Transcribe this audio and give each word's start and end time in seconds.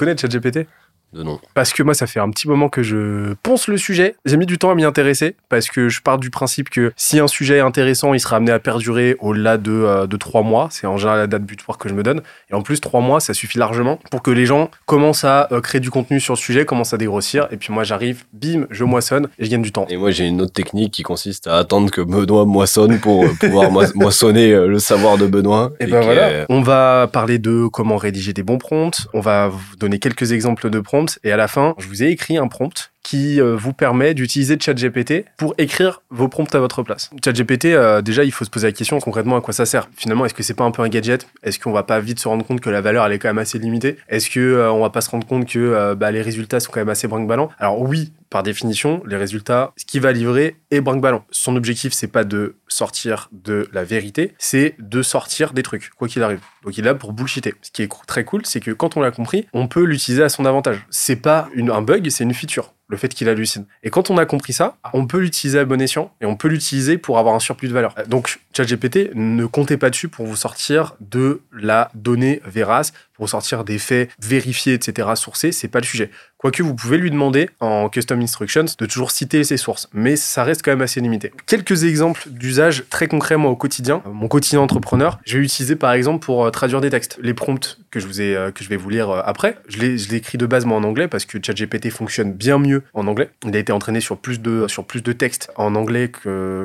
connais 0.00 0.16
ChatGPT? 0.16 0.66
De 1.12 1.22
nom. 1.22 1.40
Parce 1.54 1.72
que 1.72 1.82
moi, 1.82 1.94
ça 1.94 2.06
fait 2.06 2.20
un 2.20 2.30
petit 2.30 2.48
moment 2.48 2.68
que 2.68 2.82
je 2.82 3.34
ponce 3.42 3.68
le 3.68 3.76
sujet. 3.76 4.14
J'ai 4.24 4.36
mis 4.36 4.46
du 4.46 4.58
temps 4.58 4.70
à 4.70 4.74
m'y 4.74 4.84
intéresser 4.84 5.36
parce 5.48 5.68
que 5.68 5.88
je 5.88 6.00
pars 6.02 6.18
du 6.18 6.30
principe 6.30 6.70
que 6.70 6.92
si 6.96 7.18
un 7.18 7.26
sujet 7.26 7.56
est 7.56 7.60
intéressant, 7.60 8.14
il 8.14 8.20
sera 8.20 8.36
amené 8.36 8.52
à 8.52 8.58
perdurer 8.58 9.16
au-delà 9.20 9.58
de, 9.58 9.72
euh, 9.72 10.06
de 10.06 10.16
trois 10.16 10.42
mois. 10.42 10.68
C'est 10.70 10.86
en 10.86 10.96
général 10.96 11.20
la 11.20 11.26
date 11.26 11.42
butoir 11.42 11.78
que 11.78 11.88
je 11.88 11.94
me 11.94 12.02
donne. 12.02 12.22
Et 12.50 12.54
en 12.54 12.62
plus, 12.62 12.80
trois 12.80 13.00
mois, 13.00 13.20
ça 13.20 13.34
suffit 13.34 13.58
largement 13.58 13.98
pour 14.10 14.22
que 14.22 14.30
les 14.30 14.46
gens 14.46 14.70
commencent 14.86 15.24
à 15.24 15.48
euh, 15.52 15.60
créer 15.60 15.80
du 15.80 15.90
contenu 15.90 16.20
sur 16.20 16.34
le 16.34 16.38
sujet, 16.38 16.64
commencent 16.64 16.94
à 16.94 16.98
dégrossir. 16.98 17.48
Et 17.50 17.56
puis 17.56 17.72
moi, 17.72 17.84
j'arrive, 17.84 18.24
bim, 18.32 18.66
je 18.70 18.84
moissonne 18.84 19.28
et 19.38 19.44
je 19.44 19.50
gagne 19.50 19.62
du 19.62 19.72
temps. 19.72 19.86
Et 19.88 19.96
moi, 19.96 20.10
j'ai 20.10 20.26
une 20.26 20.40
autre 20.40 20.52
technique 20.52 20.92
qui 20.92 21.02
consiste 21.02 21.46
à 21.46 21.56
attendre 21.56 21.90
que 21.90 22.00
Benoît 22.00 22.44
moissonne 22.44 23.00
pour 23.00 23.24
euh, 23.24 23.30
pouvoir 23.38 23.70
moissonner 23.94 24.52
le 24.52 24.78
savoir 24.78 25.18
de 25.18 25.26
Benoît. 25.26 25.72
Et, 25.80 25.86
ben 25.86 26.00
voilà. 26.00 26.46
On 26.48 26.60
va 26.60 27.08
parler 27.12 27.38
de 27.38 27.66
comment 27.66 27.96
rédiger 27.96 28.32
des 28.32 28.42
bons 28.42 28.58
prompts. 28.58 29.08
On 29.12 29.20
va 29.20 29.48
vous 29.48 29.76
donner 29.76 29.98
quelques 29.98 30.32
exemples 30.32 30.70
de 30.70 30.80
prompts. 30.80 30.99
Et 31.24 31.32
à 31.32 31.36
la 31.36 31.48
fin, 31.48 31.74
je 31.78 31.86
vous 31.86 32.02
ai 32.02 32.08
écrit 32.08 32.36
un 32.36 32.48
prompt 32.48 32.89
qui 33.02 33.40
euh, 33.40 33.56
vous 33.56 33.72
permet 33.72 34.14
d'utiliser 34.14 34.58
ChatGPT 34.60 35.24
pour 35.36 35.54
écrire 35.58 36.02
vos 36.10 36.28
prompts 36.28 36.54
à 36.54 36.60
votre 36.60 36.82
place. 36.82 37.10
ChatGPT, 37.24 37.66
euh, 37.66 38.02
déjà, 38.02 38.24
il 38.24 38.32
faut 38.32 38.44
se 38.44 38.50
poser 38.50 38.68
la 38.68 38.72
question 38.72 38.98
concrètement 39.00 39.36
à 39.36 39.40
quoi 39.40 39.54
ça 39.54 39.66
sert. 39.66 39.88
Finalement, 39.96 40.26
est-ce 40.26 40.34
que 40.34 40.42
c'est 40.42 40.54
pas 40.54 40.64
un 40.64 40.70
peu 40.70 40.82
un 40.82 40.88
gadget? 40.88 41.26
Est-ce 41.42 41.58
qu'on 41.58 41.72
va 41.72 41.82
pas 41.82 42.00
vite 42.00 42.18
se 42.18 42.28
rendre 42.28 42.44
compte 42.44 42.60
que 42.60 42.70
la 42.70 42.80
valeur 42.80 43.06
elle 43.06 43.12
est 43.12 43.18
quand 43.18 43.28
même 43.28 43.38
assez 43.38 43.58
limitée? 43.58 43.96
Est-ce 44.08 44.30
que 44.30 44.40
euh, 44.40 44.72
on 44.72 44.80
va 44.80 44.90
pas 44.90 45.00
se 45.00 45.10
rendre 45.10 45.26
compte 45.26 45.46
que 45.46 45.94
bah, 45.94 46.10
les 46.10 46.22
résultats 46.22 46.60
sont 46.60 46.70
quand 46.70 46.80
même 46.80 46.88
assez 46.88 47.08
brinque-ballants? 47.08 47.50
Alors 47.58 47.80
oui, 47.80 48.12
par 48.28 48.42
définition, 48.42 49.02
les 49.06 49.16
résultats, 49.16 49.72
ce 49.76 49.84
qu'il 49.84 50.00
va 50.00 50.12
livrer 50.12 50.56
est 50.70 50.80
brinque-ballon. 50.80 51.22
Son 51.30 51.56
objectif, 51.56 51.92
c'est 51.92 52.06
pas 52.06 52.24
de 52.24 52.56
sortir 52.68 53.28
de 53.32 53.68
la 53.72 53.84
vérité, 53.84 54.34
c'est 54.38 54.76
de 54.78 55.02
sortir 55.02 55.52
des 55.52 55.62
trucs, 55.62 55.90
quoi 55.90 56.06
qu'il 56.06 56.22
arrive. 56.22 56.40
Donc 56.64 56.78
il 56.78 56.82
est 56.82 56.86
là 56.86 56.94
pour 56.94 57.12
bullshiter. 57.12 57.54
Ce 57.62 57.70
qui 57.70 57.82
est 57.82 57.90
très 58.06 58.24
cool, 58.24 58.42
c'est 58.44 58.60
que 58.60 58.70
quand 58.70 58.96
on 58.96 59.00
l'a 59.00 59.10
compris, 59.10 59.46
on 59.52 59.66
peut 59.66 59.82
l'utiliser 59.82 60.22
à 60.22 60.28
son 60.28 60.44
avantage. 60.44 60.86
C'est 60.90 61.16
pas 61.16 61.48
un 61.56 61.82
bug, 61.82 62.08
c'est 62.08 62.24
une 62.24 62.34
feature 62.34 62.72
le 62.90 62.96
fait 62.96 63.08
qu'il 63.08 63.28
hallucine. 63.28 63.66
Et 63.82 63.90
quand 63.90 64.10
on 64.10 64.18
a 64.18 64.26
compris 64.26 64.52
ça, 64.52 64.76
on 64.92 65.06
peut 65.06 65.18
l'utiliser 65.18 65.60
à 65.60 65.64
bon 65.64 65.80
escient 65.80 66.12
et 66.20 66.26
on 66.26 66.36
peut 66.36 66.48
l'utiliser 66.48 66.98
pour 66.98 67.18
avoir 67.18 67.34
un 67.34 67.38
surplus 67.38 67.68
de 67.68 67.72
valeur. 67.72 67.94
Donc, 68.08 68.40
ChatGPT, 68.52 69.10
ne 69.14 69.46
comptez 69.46 69.76
pas 69.76 69.90
dessus 69.90 70.08
pour 70.08 70.26
vous 70.26 70.36
sortir 70.36 70.96
de 71.00 71.40
la 71.52 71.90
donnée 71.94 72.42
vérace, 72.44 72.92
pour 73.20 73.26
vous 73.26 73.32
sortir 73.32 73.64
des 73.64 73.76
faits 73.76 74.08
vérifiés, 74.18 74.72
etc., 74.72 75.10
sourcés, 75.14 75.52
c'est 75.52 75.68
pas 75.68 75.80
le 75.80 75.84
sujet. 75.84 76.10
Quoique 76.38 76.62
vous 76.62 76.74
pouvez 76.74 76.96
lui 76.96 77.10
demander 77.10 77.50
en 77.60 77.90
custom 77.90 78.18
instructions 78.18 78.64
de 78.78 78.86
toujours 78.86 79.10
citer 79.10 79.44
ses 79.44 79.58
sources, 79.58 79.90
mais 79.92 80.16
ça 80.16 80.42
reste 80.42 80.62
quand 80.64 80.70
même 80.70 80.80
assez 80.80 81.02
limité. 81.02 81.30
Quelques 81.44 81.84
exemples 81.84 82.30
d'usage 82.30 82.84
très 82.88 83.08
concrets 83.08 83.36
moi 83.36 83.50
au 83.50 83.56
quotidien. 83.56 84.00
Mon 84.10 84.26
quotidien 84.26 84.60
entrepreneur, 84.60 85.18
je 85.26 85.34
vais 85.34 85.42
l'utiliser 85.42 85.76
par 85.76 85.92
exemple 85.92 86.24
pour 86.24 86.46
euh, 86.46 86.50
traduire 86.50 86.80
des 86.80 86.88
textes. 86.88 87.18
Les 87.20 87.34
prompts 87.34 87.78
que 87.90 88.00
je 88.00 88.06
vous 88.06 88.22
ai, 88.22 88.34
euh, 88.34 88.52
que 88.52 88.64
je 88.64 88.70
vais 88.70 88.78
vous 88.78 88.88
lire 88.88 89.10
euh, 89.10 89.20
après, 89.22 89.58
je 89.68 89.80
l'ai 89.80 90.14
écrit 90.14 90.38
de 90.38 90.46
base 90.46 90.64
moi 90.64 90.78
en 90.78 90.84
anglais 90.84 91.06
parce 91.06 91.26
que 91.26 91.36
ChatGPT 91.44 91.90
fonctionne 91.90 92.32
bien 92.32 92.56
mieux 92.56 92.84
en 92.94 93.06
anglais. 93.06 93.28
Il 93.44 93.54
a 93.54 93.58
été 93.58 93.70
entraîné 93.70 94.00
sur 94.00 94.16
plus 94.16 94.40
de 94.40 94.66
sur 94.66 94.86
plus 94.86 95.02
de 95.02 95.12
textes 95.12 95.50
en 95.56 95.74
anglais 95.74 96.10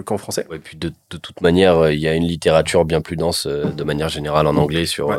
qu'en 0.06 0.18
français. 0.18 0.48
Et 0.54 0.60
puis 0.60 0.78
de, 0.78 0.94
toute 1.10 1.42
manière, 1.42 1.92
il 1.92 2.00
y 2.00 2.08
a 2.08 2.14
une 2.14 2.24
littérature 2.24 2.86
bien 2.86 3.02
plus 3.02 3.18
dense 3.18 3.46
de 3.46 3.84
manière 3.84 4.08
générale 4.08 4.48
en 4.48 4.56
anglais 4.56 4.86
sur 4.86 5.12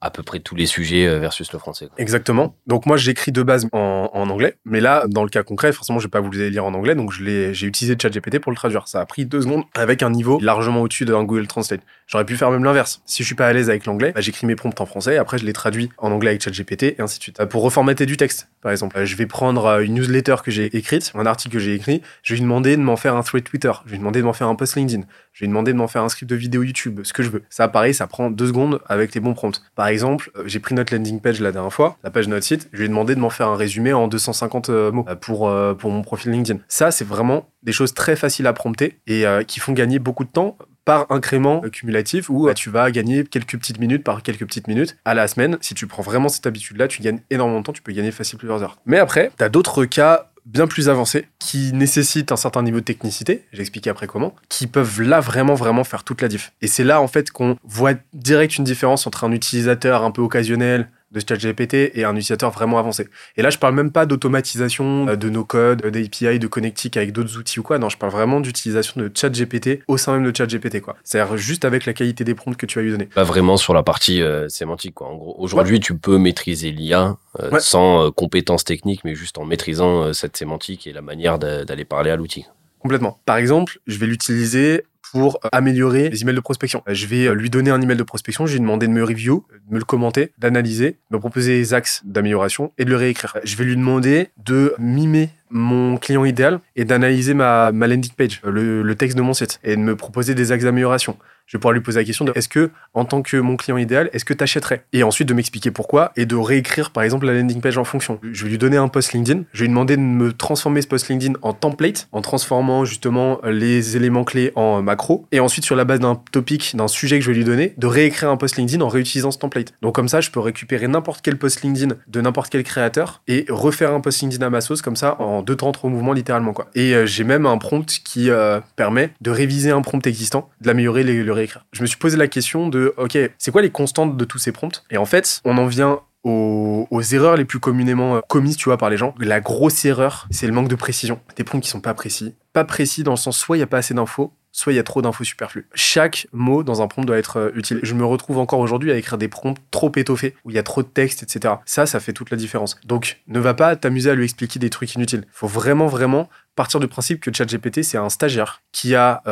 à 0.00 0.10
peu 0.10 0.22
près 0.22 0.40
tous 0.40 0.54
les 0.54 0.66
sujets 0.66 1.06
euh, 1.06 1.18
versus 1.18 1.52
le 1.52 1.58
français. 1.58 1.88
Exactement. 1.98 2.56
Donc 2.66 2.86
moi 2.86 2.96
j'écris 2.96 3.32
de 3.32 3.42
base 3.42 3.66
en, 3.72 4.10
en, 4.12 4.30
anglais, 4.30 4.56
mais 4.64 4.80
là 4.80 5.04
dans 5.08 5.24
le 5.24 5.28
cas 5.28 5.42
concret, 5.42 5.72
forcément 5.72 5.98
je 5.98 6.06
vais 6.06 6.10
pas 6.10 6.20
vous 6.20 6.30
les 6.30 6.50
lire 6.50 6.64
en 6.64 6.74
anglais, 6.74 6.94
donc 6.94 7.12
j'ai 7.12 7.66
utilisé 7.66 7.96
ChatGPT 8.00 8.38
pour 8.38 8.50
le 8.50 8.56
traduire. 8.56 8.88
Ça 8.88 9.00
a 9.00 9.06
pris 9.06 9.26
deux 9.26 9.42
secondes 9.42 9.64
avec 9.74 10.02
un 10.02 10.10
niveau 10.10 10.38
largement 10.40 10.80
au-dessus 10.80 11.04
d'un 11.04 11.22
Google 11.24 11.46
Translate. 11.46 11.82
J'aurais 12.06 12.24
pu 12.24 12.36
faire 12.36 12.50
même 12.50 12.64
l'inverse. 12.64 13.02
Si 13.04 13.22
je 13.22 13.26
suis 13.26 13.34
pas 13.34 13.46
à 13.46 13.52
l'aise 13.52 13.70
avec 13.70 13.86
l'anglais, 13.86 14.12
bah, 14.12 14.20
j'écris 14.20 14.46
mes 14.46 14.56
prompts 14.56 14.80
en 14.80 14.86
français, 14.86 15.16
après 15.16 15.38
je 15.38 15.44
les 15.44 15.52
traduis 15.52 15.90
en 15.98 16.10
anglais 16.10 16.30
avec 16.30 16.42
ChatGPT 16.42 16.82
et 16.82 16.96
ainsi 16.98 17.18
de 17.18 17.22
suite. 17.22 17.40
Euh, 17.40 17.46
pour 17.46 17.62
reformater 17.62 18.06
du 18.06 18.16
texte, 18.16 18.48
par 18.62 18.72
exemple, 18.72 18.98
euh, 18.98 19.04
je 19.04 19.16
vais 19.16 19.26
prendre 19.26 19.80
une 19.80 19.94
newsletter 19.94 20.36
que 20.42 20.50
j'ai 20.50 20.76
écrite, 20.76 21.12
un 21.14 21.26
article 21.26 21.54
que 21.54 21.60
j'ai 21.60 21.74
écrit, 21.74 22.02
je 22.22 22.32
vais 22.32 22.38
lui 22.38 22.42
demander 22.42 22.76
de 22.76 22.82
m'en 22.82 22.96
faire 22.96 23.16
un 23.16 23.22
thread 23.22 23.44
Twitter, 23.44 23.72
je 23.84 23.90
vais 23.90 23.96
lui 23.96 23.98
demander 23.98 24.20
de 24.20 24.24
m'en 24.24 24.32
faire 24.32 24.48
un 24.48 24.54
post 24.54 24.76
LinkedIn, 24.76 25.04
lui 25.38 25.48
demander 25.48 25.72
de 25.72 25.78
m'en 25.78 25.88
faire 25.88 26.02
un 26.02 26.08
script 26.08 26.28
de 26.28 26.36
vidéo 26.36 26.62
YouTube, 26.62 27.00
ce 27.02 27.12
que 27.12 27.22
je 27.22 27.30
veux. 27.30 27.42
Ça 27.50 27.68
pareil, 27.68 27.94
ça 27.94 28.06
prend 28.06 28.30
deux 28.30 28.48
secondes 28.48 28.80
avec 28.86 29.14
les 29.14 29.20
bons 29.20 29.34
prompts. 29.34 29.62
Par 29.74 29.86
exemple, 29.86 30.30
j'ai 30.46 30.60
pris 30.60 30.74
notre 30.74 30.94
landing 30.94 31.20
page 31.20 31.40
la 31.40 31.52
dernière 31.52 31.72
fois, 31.72 31.96
la 32.04 32.10
page 32.10 32.26
de 32.26 32.30
notre 32.30 32.44
site, 32.44 32.68
je 32.72 32.78
lui 32.78 32.84
ai 32.86 32.88
demandé 32.88 33.14
de 33.14 33.20
m'en 33.20 33.30
faire 33.30 33.48
un 33.48 33.56
résumé 33.56 33.92
en 33.92 34.08
250 34.08 34.70
euh, 34.70 34.92
mots 34.92 35.04
euh, 35.08 35.14
pour, 35.14 35.48
euh, 35.48 35.74
pour 35.74 35.90
mon 35.90 36.02
profil 36.02 36.32
LinkedIn. 36.32 36.60
Ça, 36.68 36.90
c'est 36.90 37.06
vraiment 37.06 37.48
des 37.62 37.72
choses 37.72 37.94
très 37.94 38.16
faciles 38.16 38.46
à 38.46 38.52
prompter 38.52 39.00
et 39.06 39.24
qui 39.46 39.60
font 39.60 39.72
gagner 39.72 39.98
beaucoup 39.98 40.24
de 40.24 40.30
temps 40.30 40.56
par 40.86 41.06
incrément 41.10 41.60
cumulatif 41.60 42.30
où 42.30 42.50
tu 42.54 42.70
vas 42.70 42.90
gagner 42.90 43.24
quelques 43.24 43.58
petites 43.58 43.78
minutes 43.78 44.02
par 44.02 44.22
quelques 44.22 44.46
petites 44.46 44.66
minutes 44.66 44.96
à 45.04 45.12
la 45.12 45.28
semaine. 45.28 45.58
Si 45.60 45.74
tu 45.74 45.86
prends 45.86 46.02
vraiment 46.02 46.30
cette 46.30 46.46
habitude-là, 46.46 46.88
tu 46.88 47.02
gagnes 47.02 47.20
énormément 47.28 47.60
de 47.60 47.64
temps, 47.64 47.72
tu 47.72 47.82
peux 47.82 47.92
gagner 47.92 48.12
facile 48.12 48.38
plusieurs 48.38 48.62
heures. 48.62 48.78
Mais 48.86 48.98
après, 48.98 49.30
tu 49.36 49.44
as 49.44 49.50
d'autres 49.50 49.84
cas 49.84 50.29
bien 50.46 50.66
plus 50.66 50.88
avancés 50.88 51.26
qui 51.38 51.72
nécessitent 51.72 52.32
un 52.32 52.36
certain 52.36 52.62
niveau 52.62 52.80
de 52.80 52.84
technicité, 52.84 53.44
j'explique 53.52 53.86
après 53.86 54.06
comment, 54.06 54.34
qui 54.48 54.66
peuvent 54.66 55.02
là 55.02 55.20
vraiment 55.20 55.54
vraiment 55.54 55.84
faire 55.84 56.04
toute 56.04 56.22
la 56.22 56.28
diff. 56.28 56.52
Et 56.60 56.66
c'est 56.66 56.84
là 56.84 57.00
en 57.00 57.08
fait 57.08 57.30
qu'on 57.30 57.56
voit 57.64 57.94
direct 58.12 58.56
une 58.56 58.64
différence 58.64 59.06
entre 59.06 59.24
un 59.24 59.32
utilisateur 59.32 60.04
un 60.04 60.10
peu 60.10 60.22
occasionnel 60.22 60.88
de 61.10 61.20
ChatGPT 61.20 61.92
et 61.94 62.04
un 62.04 62.12
utilisateur 62.12 62.50
vraiment 62.50 62.78
avancé. 62.78 63.08
Et 63.36 63.42
là, 63.42 63.50
je 63.50 63.58
parle 63.58 63.74
même 63.74 63.90
pas 63.90 64.06
d'automatisation 64.06 65.08
euh, 65.08 65.16
de 65.16 65.28
nos 65.28 65.44
codes, 65.44 65.82
d'API, 65.82 66.38
de 66.38 66.46
connectique 66.46 66.96
avec 66.96 67.12
d'autres 67.12 67.36
outils 67.36 67.58
ou 67.60 67.62
quoi. 67.62 67.78
Non, 67.78 67.88
je 67.88 67.96
parle 67.96 68.12
vraiment 68.12 68.40
d'utilisation 68.40 69.00
de 69.00 69.10
ChatGPT 69.12 69.82
au 69.88 69.96
sein 69.96 70.14
même 70.14 70.30
de 70.30 70.36
ChatGPT, 70.36 70.80
quoi. 70.80 70.96
C'est-à-dire 71.04 71.36
juste 71.36 71.64
avec 71.64 71.86
la 71.86 71.92
qualité 71.92 72.24
des 72.24 72.34
prompts 72.34 72.56
que 72.56 72.66
tu 72.66 72.78
vas 72.78 72.82
lui 72.82 72.92
donner. 72.92 73.06
Pas 73.06 73.24
vraiment 73.24 73.56
sur 73.56 73.74
la 73.74 73.82
partie 73.82 74.22
euh, 74.22 74.48
sémantique, 74.48 74.94
quoi. 74.94 75.08
En 75.08 75.16
gros, 75.16 75.34
aujourd'hui, 75.38 75.80
tu 75.80 75.96
peux 75.96 76.18
maîtriser 76.18 76.70
l'IA 76.70 77.16
euh, 77.40 77.58
sans 77.58 78.10
compétences 78.12 78.64
techniques, 78.64 79.02
mais 79.04 79.14
juste 79.14 79.38
en 79.38 79.44
maîtrisant 79.44 80.12
cette 80.12 80.36
sémantique 80.36 80.86
et 80.86 80.92
la 80.92 81.02
manière 81.02 81.38
d'aller 81.38 81.84
parler 81.84 82.10
à 82.10 82.16
l'outil. 82.16 82.46
Complètement. 82.80 83.20
Par 83.26 83.36
exemple, 83.36 83.78
je 83.86 83.98
vais 83.98 84.06
l'utiliser 84.06 84.84
pour 85.10 85.40
améliorer 85.52 86.08
les 86.08 86.22
emails 86.22 86.34
de 86.34 86.40
prospection. 86.40 86.82
Je 86.86 87.06
vais 87.06 87.34
lui 87.34 87.50
donner 87.50 87.70
un 87.70 87.80
email 87.80 87.96
de 87.96 88.02
prospection, 88.02 88.46
je 88.46 88.52
vais 88.52 88.58
lui 88.58 88.62
demander 88.62 88.86
de 88.86 88.92
me 88.92 89.02
review, 89.02 89.44
de 89.68 89.74
me 89.74 89.78
le 89.78 89.84
commenter, 89.84 90.32
d'analyser, 90.38 90.98
de 91.10 91.16
me 91.16 91.20
proposer 91.20 91.58
des 91.58 91.74
axes 91.74 92.02
d'amélioration 92.04 92.72
et 92.78 92.84
de 92.84 92.90
le 92.90 92.96
réécrire. 92.96 93.36
Je 93.44 93.56
vais 93.56 93.64
lui 93.64 93.76
demander 93.76 94.28
de 94.44 94.74
mimer 94.78 95.30
mon 95.50 95.96
client 95.96 96.24
idéal 96.24 96.60
et 96.76 96.84
d'analyser 96.84 97.34
ma, 97.34 97.70
landing 97.72 98.12
page, 98.16 98.40
le 98.44 98.94
texte 98.94 99.16
de 99.16 99.22
mon 99.22 99.34
site 99.34 99.60
et 99.64 99.76
de 99.76 99.80
me 99.80 99.96
proposer 99.96 100.34
des 100.34 100.52
axes 100.52 100.64
d'amélioration 100.64 101.16
je 101.50 101.56
vais 101.56 101.60
pouvoir 101.60 101.72
lui 101.72 101.80
poser 101.80 101.98
la 101.98 102.04
question 102.04 102.24
de 102.24 102.30
est-ce 102.36 102.48
que, 102.48 102.70
en 102.94 103.04
tant 103.04 103.22
que 103.22 103.36
mon 103.36 103.56
client 103.56 103.76
idéal, 103.76 104.08
est-ce 104.12 104.24
que 104.24 104.32
tu 104.32 104.44
achèterais 104.44 104.84
Et 104.92 105.02
ensuite 105.02 105.28
de 105.28 105.34
m'expliquer 105.34 105.72
pourquoi 105.72 106.12
et 106.16 106.24
de 106.24 106.36
réécrire, 106.36 106.90
par 106.90 107.02
exemple, 107.02 107.26
la 107.26 107.34
landing 107.34 107.60
page 107.60 107.76
en 107.76 107.82
fonction. 107.82 108.20
Je 108.22 108.44
vais 108.44 108.50
lui 108.50 108.58
donner 108.58 108.76
un 108.76 108.86
post 108.86 109.12
LinkedIn, 109.14 109.42
je 109.52 109.58
vais 109.58 109.64
lui 109.64 109.70
demander 109.70 109.96
de 109.96 110.00
me 110.00 110.32
transformer 110.32 110.80
ce 110.80 110.86
post 110.86 111.08
LinkedIn 111.08 111.32
en 111.42 111.52
template, 111.52 112.06
en 112.12 112.20
transformant 112.20 112.84
justement 112.84 113.40
les 113.42 113.96
éléments 113.96 114.22
clés 114.22 114.52
en 114.54 114.80
macro. 114.80 115.26
Et 115.32 115.40
ensuite, 115.40 115.64
sur 115.64 115.74
la 115.74 115.84
base 115.84 115.98
d'un 115.98 116.14
topic, 116.30 116.76
d'un 116.76 116.86
sujet 116.86 117.18
que 117.18 117.24
je 117.24 117.32
vais 117.32 117.36
lui 117.36 117.44
donner, 117.44 117.74
de 117.76 117.86
réécrire 117.88 118.30
un 118.30 118.36
post 118.36 118.56
LinkedIn 118.56 118.80
en 118.84 118.88
réutilisant 118.88 119.32
ce 119.32 119.38
template. 119.38 119.74
Donc 119.82 119.96
comme 119.96 120.08
ça, 120.08 120.20
je 120.20 120.30
peux 120.30 120.38
récupérer 120.38 120.86
n'importe 120.86 121.20
quel 121.20 121.36
post 121.36 121.62
LinkedIn 121.62 121.96
de 122.06 122.20
n'importe 122.20 122.50
quel 122.52 122.62
créateur 122.62 123.22
et 123.26 123.46
refaire 123.48 123.92
un 123.92 124.00
post 124.00 124.20
LinkedIn 124.20 124.46
à 124.46 124.50
ma 124.50 124.60
sauce 124.60 124.82
comme 124.82 124.94
ça 124.94 125.20
en 125.20 125.42
deux 125.42 125.56
temps, 125.56 125.72
trois 125.72 125.90
mouvements 125.90 126.12
littéralement 126.12 126.52
quoi. 126.52 126.68
Et 126.76 126.94
euh, 126.94 127.06
j'ai 127.06 127.24
même 127.24 127.44
un 127.44 127.58
prompt 127.58 127.98
qui 128.04 128.30
euh, 128.30 128.60
permet 128.76 129.10
de 129.20 129.32
réviser 129.32 129.72
un 129.72 129.82
prompt 129.82 130.06
existant, 130.06 130.48
de 130.60 130.68
l'améliorer, 130.68 131.02
le 131.02 131.39
Je 131.72 131.82
me 131.82 131.86
suis 131.86 131.98
posé 131.98 132.16
la 132.16 132.28
question 132.28 132.68
de, 132.68 132.94
ok, 132.96 133.18
c'est 133.38 133.50
quoi 133.50 133.62
les 133.62 133.70
constantes 133.70 134.16
de 134.16 134.24
tous 134.24 134.38
ces 134.38 134.52
prompts? 134.52 134.84
Et 134.90 134.98
en 134.98 135.06
fait, 135.06 135.40
on 135.44 135.58
en 135.58 135.66
vient 135.66 136.00
aux, 136.22 137.00
erreurs 137.12 137.36
les 137.36 137.44
plus 137.44 137.60
communément 137.60 138.16
euh, 138.16 138.20
commises, 138.28 138.56
tu 138.56 138.64
vois, 138.66 138.76
par 138.76 138.90
les 138.90 138.96
gens. 138.96 139.14
La 139.18 139.40
grosse 139.40 139.84
erreur, 139.84 140.26
c'est 140.30 140.46
le 140.46 140.52
manque 140.52 140.68
de 140.68 140.74
précision. 140.74 141.20
Des 141.36 141.44
prompts 141.44 141.62
qui 141.62 141.70
sont 141.70 141.80
pas 141.80 141.94
précis. 141.94 142.34
Pas 142.52 142.64
précis 142.64 143.02
dans 143.02 143.12
le 143.12 143.16
sens, 143.16 143.38
soit 143.38 143.56
il 143.56 143.60
n'y 143.60 143.64
a 143.64 143.68
pas 143.68 143.78
assez 143.78 143.94
d'infos, 143.94 144.32
soit 144.52 144.72
il 144.72 144.76
y 144.76 144.78
a 144.78 144.82
trop 144.82 145.02
d'infos 145.02 145.24
superflues. 145.24 145.66
Chaque 145.74 146.26
mot 146.32 146.62
dans 146.62 146.82
un 146.82 146.88
prompt 146.88 147.04
doit 147.04 147.18
être 147.18 147.36
euh, 147.38 147.50
utile. 147.54 147.80
Je 147.82 147.94
me 147.94 148.04
retrouve 148.04 148.38
encore 148.38 148.60
aujourd'hui 148.60 148.90
à 148.92 148.96
écrire 148.96 149.18
des 149.18 149.28
prompts 149.28 149.58
trop 149.70 149.92
étoffés, 149.96 150.34
où 150.44 150.50
il 150.50 150.56
y 150.56 150.58
a 150.58 150.62
trop 150.62 150.82
de 150.82 150.88
texte, 150.88 151.22
etc. 151.22 151.54
Ça, 151.66 151.86
ça 151.86 152.00
fait 152.00 152.12
toute 152.12 152.30
la 152.30 152.36
différence. 152.36 152.78
Donc, 152.84 153.20
ne 153.28 153.40
va 153.40 153.54
pas 153.54 153.76
t'amuser 153.76 154.10
à 154.10 154.14
lui 154.14 154.24
expliquer 154.24 154.58
des 154.58 154.70
trucs 154.70 154.94
inutiles. 154.94 155.24
Il 155.26 155.32
faut 155.32 155.46
vraiment, 155.46 155.86
vraiment 155.86 156.28
partir 156.56 156.80
du 156.80 156.88
principe 156.88 157.20
que 157.20 157.32
ChatGPT, 157.32 157.82
c'est 157.82 157.98
un 157.98 158.10
stagiaire 158.10 158.62
qui 158.72 158.94
a 158.94 159.22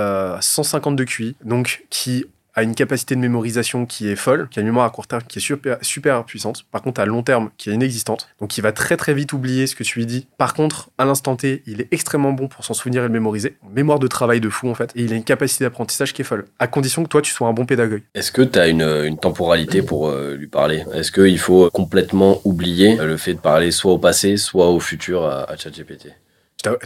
150 0.41 0.93
euh, 0.93 0.97
de 0.97 1.05
QI, 1.05 1.37
donc 1.45 1.85
qui 1.91 2.25
a 2.59 2.63
une 2.63 2.75
capacité 2.75 3.15
de 3.15 3.21
mémorisation 3.21 3.87
qui 3.87 4.09
est 4.09 4.17
folle, 4.17 4.49
qui 4.51 4.59
a 4.59 4.63
une 4.63 4.69
mémoire 4.69 4.87
à 4.87 4.91
court 4.91 5.07
terme 5.07 5.23
qui 5.27 5.39
est 5.39 5.43
super, 5.43 5.79
super 5.83 6.25
puissante, 6.25 6.65
par 6.71 6.83
contre 6.83 7.01
à 7.01 7.07
long 7.07 7.23
terme 7.23 7.51
qui 7.57 7.71
est 7.71 7.75
inexistante, 7.75 8.29
donc 8.41 8.59
il 8.59 8.61
va 8.61 8.73
très 8.73 8.97
très 8.97 9.15
vite 9.15 9.33
oublier 9.33 9.67
ce 9.67 9.75
que 9.75 9.85
tu 9.85 9.99
lui 9.99 10.07
dis. 10.07 10.27
Par 10.37 10.55
contre, 10.55 10.91
à 10.99 11.05
l'instant 11.05 11.37
T, 11.37 11.63
il 11.67 11.81
est 11.81 11.89
extrêmement 11.93 12.33
bon 12.33 12.49
pour 12.49 12.65
s'en 12.65 12.75
souvenir 12.75 13.03
et 13.03 13.07
le 13.07 13.13
mémoriser. 13.13 13.57
Mémoire 13.75 13.99
de 13.99 14.07
travail 14.07 14.41
de 14.41 14.49
fou 14.49 14.69
en 14.69 14.75
fait, 14.75 14.91
et 14.95 15.03
il 15.03 15.13
a 15.13 15.17
une 15.17 15.25
capacité 15.25 15.65
d'apprentissage 15.65 16.13
qui 16.13 16.23
est 16.23 16.25
folle, 16.25 16.47
à 16.59 16.67
condition 16.67 17.03
que 17.05 17.09
toi 17.09 17.23
tu 17.23 17.33
sois 17.33 17.49
un 17.49 17.53
bon 17.53 17.65
pédagogue. 17.65 18.03
Est-ce 18.15 18.33
que 18.33 18.43
tu 18.43 18.59
as 18.59 18.69
une, 18.69 18.83
une, 18.83 19.19
temporalité 19.19 19.83
pour 19.83 20.09
euh, 20.09 20.35
lui 20.35 20.49
parler? 20.49 20.85
Est-ce 20.93 21.13
qu'il 21.13 21.39
faut 21.39 21.71
complètement 21.71 22.41
oublier 22.45 22.99
euh, 23.01 23.07
le 23.07 23.17
fait 23.17 23.35
de 23.35 23.41
parler 23.41 23.71
soit 23.71 23.93
au 23.93 23.99
passé, 23.99 24.37
soit 24.37 24.69
au 24.71 24.81
futur 24.81 25.25
à, 25.25 25.57
ChatGPT 25.57 26.09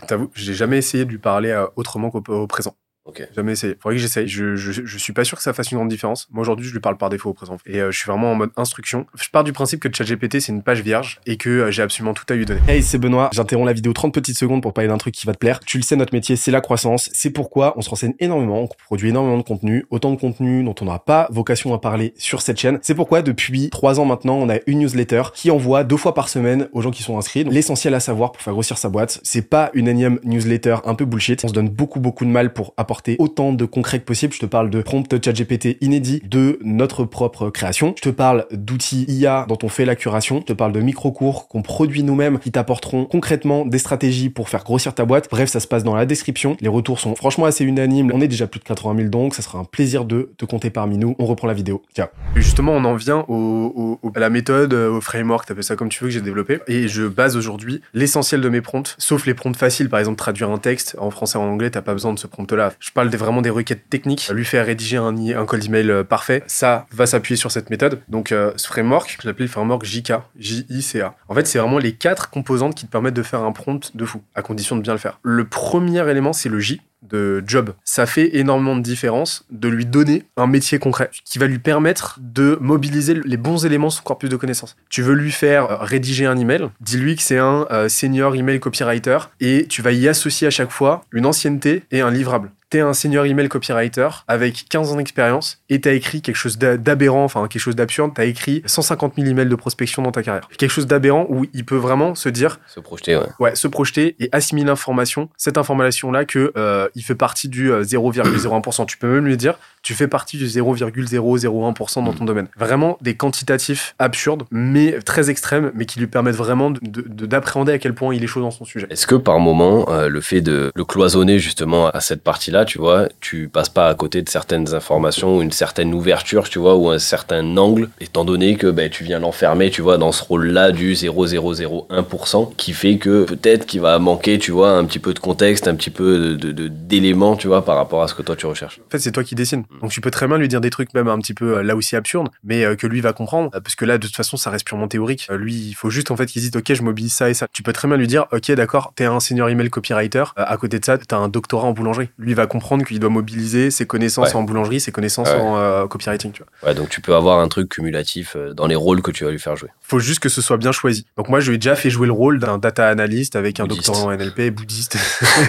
T'avoue, 0.07 0.31
j'ai 0.35 0.53
jamais 0.53 0.77
essayé 0.79 1.07
de 1.07 1.11
lui 1.11 1.19
parler 1.19 1.51
euh, 1.51 1.67
autrement 1.77 2.11
qu'au 2.11 2.47
présent. 2.47 2.77
Ok. 3.05 3.29
Jamais 3.35 3.53
essayé. 3.53 3.77
Faudrait 3.81 3.97
que 3.97 4.01
j'essaye. 4.03 4.29
Je, 4.29 4.55
je, 4.55 4.71
je 4.85 4.99
suis 4.99 5.13
pas 5.13 5.25
sûr 5.25 5.37
que 5.37 5.43
ça 5.43 5.53
fasse 5.53 5.73
une 5.73 5.79
grande 5.79 5.89
différence. 5.89 6.29
Moi, 6.31 6.43
aujourd'hui, 6.43 6.67
je 6.67 6.73
lui 6.73 6.79
parle 6.79 6.97
par 6.97 7.11
défaut 7.11 7.31
au 7.31 7.35
présent. 7.35 7.57
Et 7.67 7.81
euh, 7.81 7.91
je 7.91 7.99
suis 7.99 8.07
vraiment 8.07 8.31
en 8.31 8.35
mode 8.37 8.51
instruction. 8.57 9.07
Je 9.17 9.29
pars 9.29 9.43
du 9.43 9.53
principe 9.53 9.81
que 9.81 9.89
ChatGPT, 9.93 10.39
c'est 10.39 10.53
une 10.53 10.63
page 10.63 10.83
vierge 10.83 11.21
et 11.27 11.37
que 11.37 11.51
euh, 11.51 11.71
j'ai 11.73 11.83
absolument 11.83 12.15
tout 12.15 12.25
à 12.29 12.35
lui 12.35 12.47
donner. 12.47 12.61
Hey, 12.69 12.81
c'est 12.81 12.99
Benoît. 12.99 13.31
J'interromps 13.33 13.67
la 13.67 13.73
vidéo 13.73 13.93
30 13.93 14.15
petites 14.15 14.39
secondes 14.39 14.63
pour 14.63 14.73
parler 14.73 14.87
d'un 14.87 14.99
truc 14.99 15.15
qui 15.15 15.27
va 15.27 15.33
te 15.33 15.39
plaire. 15.39 15.59
Tu 15.59 15.79
le 15.79 15.83
sais, 15.83 15.97
notre 15.97 16.15
métier, 16.15 16.37
c'est 16.37 16.53
la 16.53 16.61
croissance. 16.61 17.11
C'est 17.13 17.31
pourquoi 17.31 17.75
on 17.77 17.83
se 17.83 17.91
renseigne 17.91 18.15
énormément, 18.21 18.61
on 18.63 18.69
produit 18.69 19.09
énormément 19.09 19.39
de 19.39 19.43
contenu, 19.43 19.85
autant 19.91 20.13
de 20.13 20.17
contenu 20.17 20.63
dont 20.63 20.75
on 20.81 20.85
n'aura 20.85 21.05
pas 21.05 21.27
vocation 21.31 21.75
à 21.75 21.81
parler 21.81 22.15
sur 22.17 22.41
cette 22.41 22.61
chaîne. 22.61 22.79
C'est 22.83 22.95
pourquoi 22.95 23.23
depuis 23.23 23.69
trois 23.71 23.99
ans 23.99 24.05
maintenant, 24.05 24.37
on 24.37 24.49
a 24.49 24.59
une 24.69 24.79
newsletter 24.79 25.23
qui 25.35 25.51
envoie 25.51 25.83
deux 25.83 25.97
fois 25.97 26.15
par 26.15 26.29
semaine 26.29 26.69
aux 26.73 26.83
gens 26.83 26.93
qui 26.93 27.03
sont 27.03 27.19
inscrits 27.19 27.43
l'essentiel 27.43 27.95
à 27.95 28.01
savoir 28.01 28.31
pour 28.31 28.43
faire 28.43 28.53
grossir 28.53 28.79
sa 28.79 28.89
boîte. 28.89 29.19
C'est 29.25 29.51
pas 29.51 29.71
une 29.75 29.89
énième 29.89 30.21
newsletter 30.23 30.77
un 30.85 30.95
peu 30.95 31.05
bullshit. 31.05 31.45
On 31.45 31.49
se 31.49 31.53
donne 31.53 31.69
beaucoup 31.69 31.99
beaucoup 31.99 32.25
de 32.25 32.31
mal 32.31 32.53
pour 32.53 32.75
apporter 32.77 32.92
autant 33.19 33.53
de 33.53 33.65
concret 33.65 34.01
que 34.01 34.05
possible. 34.05 34.33
Je 34.33 34.41
te 34.41 34.47
parle 34.47 34.71
de 34.71 34.83
prompt 34.83 35.23
ChatGPT 35.23 35.79
inédit, 35.81 36.23
de 36.25 36.59
notre 36.63 37.05
propre 37.05 37.51
création. 37.51 37.95
Je 37.97 38.03
te 38.03 38.09
parle 38.09 38.47
d'outils 38.51 39.05
IA 39.09 39.47
dont 39.49 39.59
on 39.63 39.69
fait 39.69 39.85
la 39.85 39.97
curation. 39.97 40.41
Je 40.41 40.47
te 40.47 40.53
parle 40.53 40.73
de 40.73 40.81
micro-cours 40.81 41.49
qu'on 41.49 41.63
produit 41.63 42.03
nous-mêmes 42.03 42.39
qui 42.39 42.53
t'apporteront 42.53 43.05
concrètement 43.05 43.65
des 43.65 43.79
stratégies 43.79 44.31
pour 44.31 44.49
faire 44.49 44.65
grossir 44.65 44.95
ta 44.95 45.05
boîte. 45.05 45.29
Bref, 45.31 45.49
ça 45.51 45.61
se 45.61 45.67
passe 45.67 45.85
dans 45.85 45.95
la 45.95 46.07
description. 46.07 46.57
Les 46.61 46.69
retours 46.69 47.01
sont 47.01 47.15
franchement 47.15 47.47
assez 47.47 47.65
unanimes. 47.65 48.11
On 48.15 48.21
est 48.21 48.29
déjà 48.29 48.47
plus 48.47 48.61
de 48.61 48.65
80 48.65 48.97
000 48.97 49.09
donc, 49.09 49.35
ça 49.35 49.43
sera 49.43 49.59
un 49.59 49.65
plaisir 49.65 50.05
de 50.05 50.33
te 50.37 50.45
compter 50.45 50.71
parmi 50.71 50.99
nous. 50.99 51.15
On 51.19 51.27
reprend 51.27 51.49
la 51.49 51.55
vidéo. 51.55 51.83
Ciao. 51.95 52.09
Justement, 52.35 52.73
on 52.73 52.85
en 52.85 52.95
vient 52.95 53.25
au, 53.29 53.99
à 54.15 54.21
la 54.21 54.31
méthode, 54.31 54.73
au 54.75 55.01
framework, 55.01 55.47
t'appelles 55.47 55.65
ça 55.65 55.77
comme 55.77 55.89
tu 55.89 56.03
veux, 56.03 56.09
que 56.09 56.15
j'ai 56.15 56.21
développé. 56.21 56.61
Et 56.67 56.89
je 56.89 57.07
base 57.07 57.37
aujourd'hui 57.37 57.81
l'essentiel 57.95 58.41
de 58.41 58.49
mes 58.49 58.61
prompts, 58.61 58.95
sauf 58.99 59.27
les 59.27 59.35
prompts 59.35 59.57
faciles, 59.57 59.89
par 59.89 60.01
exemple 60.01 60.19
traduire 60.19 60.51
un 60.51 60.59
texte 60.59 60.97
en 60.99 61.11
français 61.11 61.39
ou 61.39 61.43
en 61.43 61.47
anglais, 61.47 61.71
t'as 61.71 61.83
pas 61.83 61.93
besoin 61.93 62.13
de 62.13 62.19
ce 62.19 62.27
prompt-là. 62.27 62.73
Je 62.83 62.91
parle 62.91 63.09
vraiment 63.11 63.43
des 63.43 63.51
requêtes 63.51 63.89
techniques, 63.89 64.29
lui 64.35 64.45
faire 64.45 64.67
rédiger 64.67 64.97
un, 64.97 65.17
un 65.17 65.47
call 65.47 65.61
d'email 65.61 65.89
euh, 65.89 66.03
parfait. 66.03 66.43
Ça 66.49 66.87
va 66.91 67.07
s'appuyer 67.07 67.37
sur 67.37 67.53
cette 67.53 67.71
méthode. 67.71 68.01
Donc, 68.09 68.33
euh, 68.33 68.53
ce 68.57 68.67
framework, 68.67 69.19
je 69.23 69.29
l'appelle 69.29 69.47
le 69.47 69.53
framework 69.53 69.85
JK, 69.85 70.15
J-I-C-A. 70.37 71.15
En 71.29 71.35
fait, 71.35 71.47
c'est 71.47 71.61
vraiment 71.61 71.79
les 71.79 71.93
quatre 71.93 72.29
composantes 72.29 72.75
qui 72.75 72.87
te 72.87 72.91
permettent 72.91 73.15
de 73.15 73.23
faire 73.23 73.45
un 73.45 73.53
prompt 73.53 73.97
de 73.97 74.05
fou, 74.05 74.21
à 74.35 74.43
condition 74.43 74.75
de 74.75 74.83
bien 74.83 74.95
le 74.95 74.99
faire. 74.99 75.21
Le 75.23 75.45
premier 75.45 76.11
élément, 76.11 76.33
c'est 76.33 76.49
le 76.49 76.59
J 76.59 76.81
de 77.09 77.43
job. 77.47 77.73
Ça 77.85 78.07
fait 78.07 78.37
énormément 78.37 78.75
de 78.75 78.83
différence 78.83 79.45
de 79.51 79.69
lui 79.69 79.87
donner 79.87 80.25
un 80.37 80.49
métier 80.49 80.79
concret 80.79 81.11
qui 81.25 81.39
va 81.39 81.47
lui 81.47 81.59
permettre 81.59 82.19
de 82.21 82.59
mobiliser 82.61 83.15
les 83.25 83.37
bons 83.37 83.65
éléments 83.65 83.89
de 83.89 83.93
son 83.93 84.03
corpus 84.03 84.31
de 84.31 84.37
connaissances. 84.37 84.77
Tu 84.89 85.03
veux 85.03 85.15
lui 85.15 85.33
faire 85.33 85.71
euh, 85.71 85.77
rédiger 85.79 86.27
un 86.27 86.37
email, 86.37 86.69
dis-lui 86.81 87.15
que 87.15 87.23
c'est 87.23 87.39
un 87.39 87.67
senior 87.89 88.35
email 88.35 88.59
copywriter 88.61 89.19
et 89.41 89.67
tu 89.69 89.83
vas 89.83 89.93
y 89.93 90.09
associer 90.09 90.47
à 90.47 90.51
chaque 90.51 90.71
fois 90.71 91.05
une 91.13 91.27
ancienneté 91.27 91.85
et 91.91 92.01
un 92.01 92.11
livrable 92.11 92.51
t'es 92.73 92.81
un 92.81 92.95
senior 92.95 93.27
email 93.27 93.51
copywriter 93.51 94.09
avec 94.29 94.65
15 94.71 94.93
ans 94.93 94.97
d'expérience 94.97 95.61
et 95.69 95.83
t'as 95.83 95.93
écrit 95.93 96.23
quelque 96.23 96.37
chose 96.37 96.57
d'aberrant, 96.57 97.23
enfin 97.23 97.47
quelque 97.47 97.61
chose 97.61 97.77
d'absurde, 97.77 98.13
t'as 98.15 98.25
écrit 98.25 98.63
150 98.65 99.13
000 99.17 99.29
emails 99.29 99.51
de 99.51 99.55
prospection 99.55 100.01
dans 100.01 100.11
ta 100.11 100.23
carrière. 100.23 100.49
Quelque 100.57 100.71
chose 100.71 100.87
d'aberrant 100.87 101.27
où 101.29 101.45
il 101.53 101.67
peut 101.67 101.77
vraiment 101.77 102.15
se 102.15 102.31
dire... 102.31 102.61
Se 102.67 102.81
projeter, 102.81 103.17
ouais. 103.17 103.27
Ouais, 103.39 103.55
se 103.55 103.69
projeter 103.69 104.17
et 104.21 104.31
assimiler 104.33 104.69
l'information, 104.69 105.29
cette 105.37 105.59
information-là 105.59 106.25
que 106.25 106.51
euh, 106.57 106.89
il 106.95 107.03
fait 107.03 107.15
partie 107.15 107.51
du 107.51 107.71
0,01%. 107.71 108.87
tu 108.87 108.97
peux 108.97 109.13
même 109.13 109.27
lui 109.27 109.37
dire, 109.37 109.59
tu 109.83 109.95
fais 109.95 110.09
partie 110.09 110.39
du 110.39 110.47
0,001% 110.47 112.05
dans 112.05 112.13
ton 112.13 112.25
domaine. 112.25 112.47
Vraiment 112.57 112.99
des 113.01 113.17
quantitatifs 113.17 113.95
absurdes, 113.99 114.45
mais 114.51 115.01
très 115.05 115.29
extrêmes, 115.29 115.73
mais 115.75 115.87
qui 115.87 115.99
lui 115.99 116.07
permettent 116.07 116.37
vraiment 116.37 116.71
d'appréhender 116.71 117.73
de, 117.73 117.77
à 117.77 117.79
quel 117.79 117.95
point 117.95 118.15
il 118.15 118.23
est 118.23 118.29
chaud 118.29 118.41
dans 118.41 118.51
son 118.51 118.65
sujet. 118.65 118.87
Est-ce 118.91 119.07
que 119.07 119.17
par 119.17 119.41
moment, 119.41 119.91
euh, 119.91 120.09
le 120.09 120.21
fait 120.21 120.41
de 120.41 120.71
le 120.75 120.85
cloisonner 120.85 121.39
justement 121.39 121.89
à 121.89 122.01
cette 122.01 122.23
partie-là, 122.23 122.65
tu 122.65 122.79
vois, 122.79 123.09
tu 123.21 123.49
passes 123.49 123.69
pas 123.69 123.89
à 123.89 123.95
côté 123.95 124.23
de 124.23 124.29
certaines 124.29 124.73
informations, 124.75 125.43
une 125.43 125.53
certaine 125.53 125.93
ouverture, 125.95 126.49
tu 126.49 126.59
vois, 126.59 126.77
ou 126.77 126.89
un 126.89 126.99
certain 126.99 127.57
angle, 127.57 127.89
étant 128.01 128.25
donné 128.25 128.57
que 128.57 128.69
ben, 128.69 128.89
tu 128.89 129.03
viens 129.03 129.19
l'enfermer, 129.19 129.71
tu 129.71 129.83
vois, 129.83 129.99
dans 129.99 130.13
ce 130.13 130.23
rôle-là 130.23 130.71
du 130.71 130.95
0,001%, 130.95 132.55
qui 132.57 132.73
fait 132.73 132.99
que 132.99 133.25
peut-être 133.25 133.67
qu'il 133.67 133.81
va 133.81 133.99
manquer, 133.99 134.39
tu 134.39 134.53
vois, 134.53 134.71
un 134.71 134.85
petit 134.85 135.01
peu 135.01 135.13
de 135.13 135.19
contexte, 135.19 135.67
un 135.67 135.75
petit 135.75 135.91
peu 135.91 136.37
d'éléments, 136.37 137.35
de, 137.35 137.41
tu 137.41 137.49
vois, 137.49 137.65
par 137.65 137.77
rapport 137.77 138.03
à 138.03 138.09
ce 138.09 138.15
que 138.15 138.23
toi 138.23 138.37
tu 138.37 138.47
recherches? 138.47 138.81
En 138.87 138.91
fait, 138.91 139.01
c'est 139.01 139.13
toi 139.13 139.25
qui 139.25 139.35
dessines. 139.35 139.65
Donc 139.81 139.91
tu 139.91 140.01
peux 140.01 140.11
très 140.11 140.27
bien 140.27 140.39
lui 140.39 140.49
dire 140.49 140.61
des 140.61 140.71
trucs 140.71 140.93
même 140.95 141.09
un 141.09 141.19
petit 141.19 141.35
peu 141.35 141.59
euh, 141.59 141.63
là 141.63 141.77
aussi 141.77 141.97
absurdes, 141.97 142.29
mais 142.45 142.65
euh, 142.65 142.77
que 142.77 142.87
lui 142.87 143.01
va 143.01 143.13
comprendre, 143.13 143.51
euh, 143.55 143.61
parce 143.61 143.75
que 143.75 143.85
là, 143.85 143.99
de 143.99 144.07
toute 144.07 144.17
façon, 144.17 144.37
ça 144.37 144.51
reste 144.51 144.67
purement 144.67 144.89
théorique. 144.89 145.29
lui, 145.31 145.55
il 145.55 145.75
faut 145.75 145.91
juste 145.91 146.11
en 146.11 146.17
fait 146.17 146.27
qu'il 146.27 146.43
dise, 146.43 146.51
ok, 146.55 146.75
je 146.75 146.83
mobilise 146.83 147.13
ça 147.13 147.31
et 147.31 147.35
ça. 147.35 147.47
Tu 147.53 147.63
peux 147.63 147.73
très 147.73 147.89
bien 147.89 147.97
lui 147.97 148.07
dire, 148.07 148.27
ok, 148.33 148.53
d'accord, 148.53 148.93
t'es 148.95 149.05
un 149.05 149.21
senior 149.21 149.49
email 149.49 149.71
copywriter, 149.71 150.25
à 150.37 150.57
côté 150.57 150.79
de 150.79 150.85
ça, 150.85 150.99
t'as 150.99 151.17
un 151.17 151.29
doctorat 151.29 151.67
en 151.67 151.73
boulangerie. 151.73 152.11
Lui 152.19 152.35
va 152.35 152.47
comprendre 152.47 152.85
qu'il 152.85 152.99
doit 152.99 153.11
mobiliser 153.11 153.71
ses 153.71 153.87
connaissances 153.87 154.35
en 154.35 154.43
boulangerie, 154.43 154.81
ses 154.81 154.93
connaissances 154.93 155.31
en 155.31 155.57
euh, 155.57 155.87
copywriting. 155.87 156.33
Tu 156.33 156.43
vois. 156.43 156.69
Ouais, 156.69 156.75
donc 156.75 156.89
tu 156.89 157.01
peux 157.01 157.15
avoir 157.15 157.41
un 157.41 157.49
truc 157.49 157.69
cumulatif 157.69 158.37
dans 158.55 158.67
les 158.67 158.77
rôles 158.77 159.03
que 159.03 159.11
tu 159.11 159.25
vas 159.25 159.31
lui 159.31 159.39
faire 159.39 159.57
jouer. 159.57 159.69
Faut 159.81 159.99
juste 159.99 160.21
que 160.21 160.29
ce 160.29 160.43
soit 160.43 160.57
bien 160.57 160.73
choisi. 160.73 161.07
Donc 161.17 161.29
moi, 161.29 161.41
je 161.41 161.49
lui 161.49 161.57
ai 161.57 161.59
déjà 161.59 161.77
fait 161.77 161.91
jouer 161.91 162.07
le 162.07 162.13
rôle 162.13 162.39
d'un 162.39 162.59
data 162.59 162.89
analyst 162.89 163.37
avec 163.37 163.61
un 163.61 163.67
doctorat 163.67 164.05
en 164.05 164.17
NLP, 164.17 164.51
bouddhiste. 164.51 164.97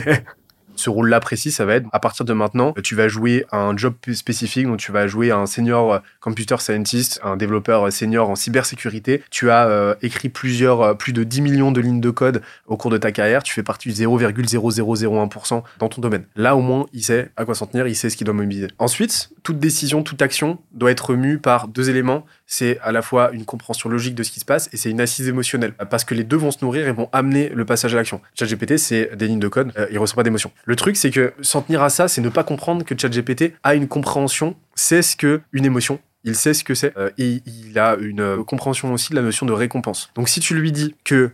ce 0.84 0.90
rôle-là 0.90 1.20
précis, 1.20 1.52
ça 1.52 1.66
va 1.66 1.76
être 1.76 1.88
à 1.92 2.00
partir 2.00 2.26
de 2.26 2.34
maintenant, 2.34 2.74
tu 2.84 2.96
vas 2.96 3.08
jouer 3.08 3.46
un 3.52 3.76
job 3.78 3.94
spécifique, 4.14 4.68
donc 4.68 4.78
tu 4.78 4.92
vas 4.92 5.08
jouer 5.08 5.32
un 5.32 5.46
senior 5.46 6.02
computer 6.20 6.58
scientist, 6.60 7.20
un 7.24 7.38
développeur 7.38 7.92
senior 7.92 8.30
en 8.30 8.36
cybersécurité. 8.36 9.24
Tu 9.30 9.50
as 9.50 9.68
euh, 9.68 9.96
écrit 10.02 10.30
plusieurs, 10.30 10.82
euh, 10.82 10.94
plus 10.94 11.14
de 11.14 11.24
10 11.24 11.42
millions 11.42 11.72
de 11.72 11.82
lignes 11.82 12.02
de 12.02 12.10
code 12.10 12.42
au 12.68 12.78
cours 12.78 12.92
de 12.92 12.98
ta 12.98 13.12
carrière. 13.12 13.44
Tu 13.44 13.54
fais 13.54 13.64
partie 13.64 13.90
du 13.90 13.96
0,0001% 13.96 15.64
dans 15.80 15.90
ton 15.90 16.02
domaine. 16.02 16.26
Là, 16.36 16.56
au 16.56 16.62
moins, 16.62 16.86
il 16.94 17.04
sait 17.04 17.32
à 17.38 17.46
quoi 17.46 17.56
s'en 17.56 17.68
tenir, 17.68 17.88
il 17.88 17.96
sait 17.96 18.10
ce 18.10 18.18
qu'il 18.18 18.26
doit 18.26 18.34
mobiliser. 18.34 18.68
Ensuite, 18.80 19.30
toute 19.44 19.60
décision, 19.60 20.04
toute 20.04 20.22
action 20.22 20.60
doit 20.74 20.92
être 20.92 21.14
mue 21.16 21.38
par 21.38 21.68
deux 21.68 21.90
éléments. 21.90 22.26
C'est 22.46 22.80
à 22.80 22.92
la 22.92 23.02
fois 23.02 23.32
une 23.32 23.46
compréhension 23.46 23.90
logique 23.90 24.16
de 24.16 24.24
ce 24.24 24.32
qui 24.32 24.40
se 24.40 24.46
passe 24.46 24.70
et 24.74 24.78
c'est 24.78 24.90
une 24.90 25.02
assise 25.02 25.28
émotionnelle. 25.28 25.74
Parce 25.90 26.04
que 26.04 26.14
les 26.14 26.24
deux 26.24 26.38
vont 26.38 26.52
se 26.52 26.58
nourrir 26.62 26.88
et 26.88 26.92
vont 26.92 27.10
amener 27.12 27.50
le 27.50 27.66
passage 27.66 27.94
à 27.94 27.98
l'action. 27.98 28.22
ChatGPT, 28.38 28.78
c'est 28.78 29.16
des 29.16 29.28
lignes 29.28 29.40
de 29.40 29.48
code, 29.48 29.72
euh, 29.78 29.88
il 29.92 29.98
reçoit 29.98 30.18
pas 30.18 30.24
d'émotion. 30.24 30.52
Le 30.66 30.76
truc, 30.76 30.98
c'est 30.98 31.12
que 31.12 31.34
s'en 31.42 31.62
tenir 31.62 31.82
à 31.82 31.90
ça, 31.90 32.08
c'est 32.08 32.22
ne 32.22 32.30
pas 32.30 32.44
comprendre 32.44 32.86
que 32.86 32.96
ChatGPT 32.98 33.54
a 33.64 33.76
une 33.76 33.88
compréhension, 33.88 34.56
sait 34.76 35.02
ce 35.02 35.16
que 35.16 35.42
une 35.52 35.66
émotion, 35.66 36.00
il 36.24 36.36
sait 36.36 36.54
ce 36.54 36.64
que 36.64 36.74
c'est 36.74 36.98
euh, 36.98 37.10
et 37.18 37.42
il 37.46 37.78
a 37.80 37.96
une 38.00 38.22
euh, 38.22 38.44
compréhension 38.44 38.94
aussi 38.94 39.12
de 39.12 39.16
la 39.16 39.22
notion 39.22 39.46
de 39.46 39.54
récompense. 39.54 40.10
Donc 40.16 40.30
si 40.30 40.40
tu 40.40 40.56
lui 40.56 40.72
dis 40.72 40.96
que 41.04 41.32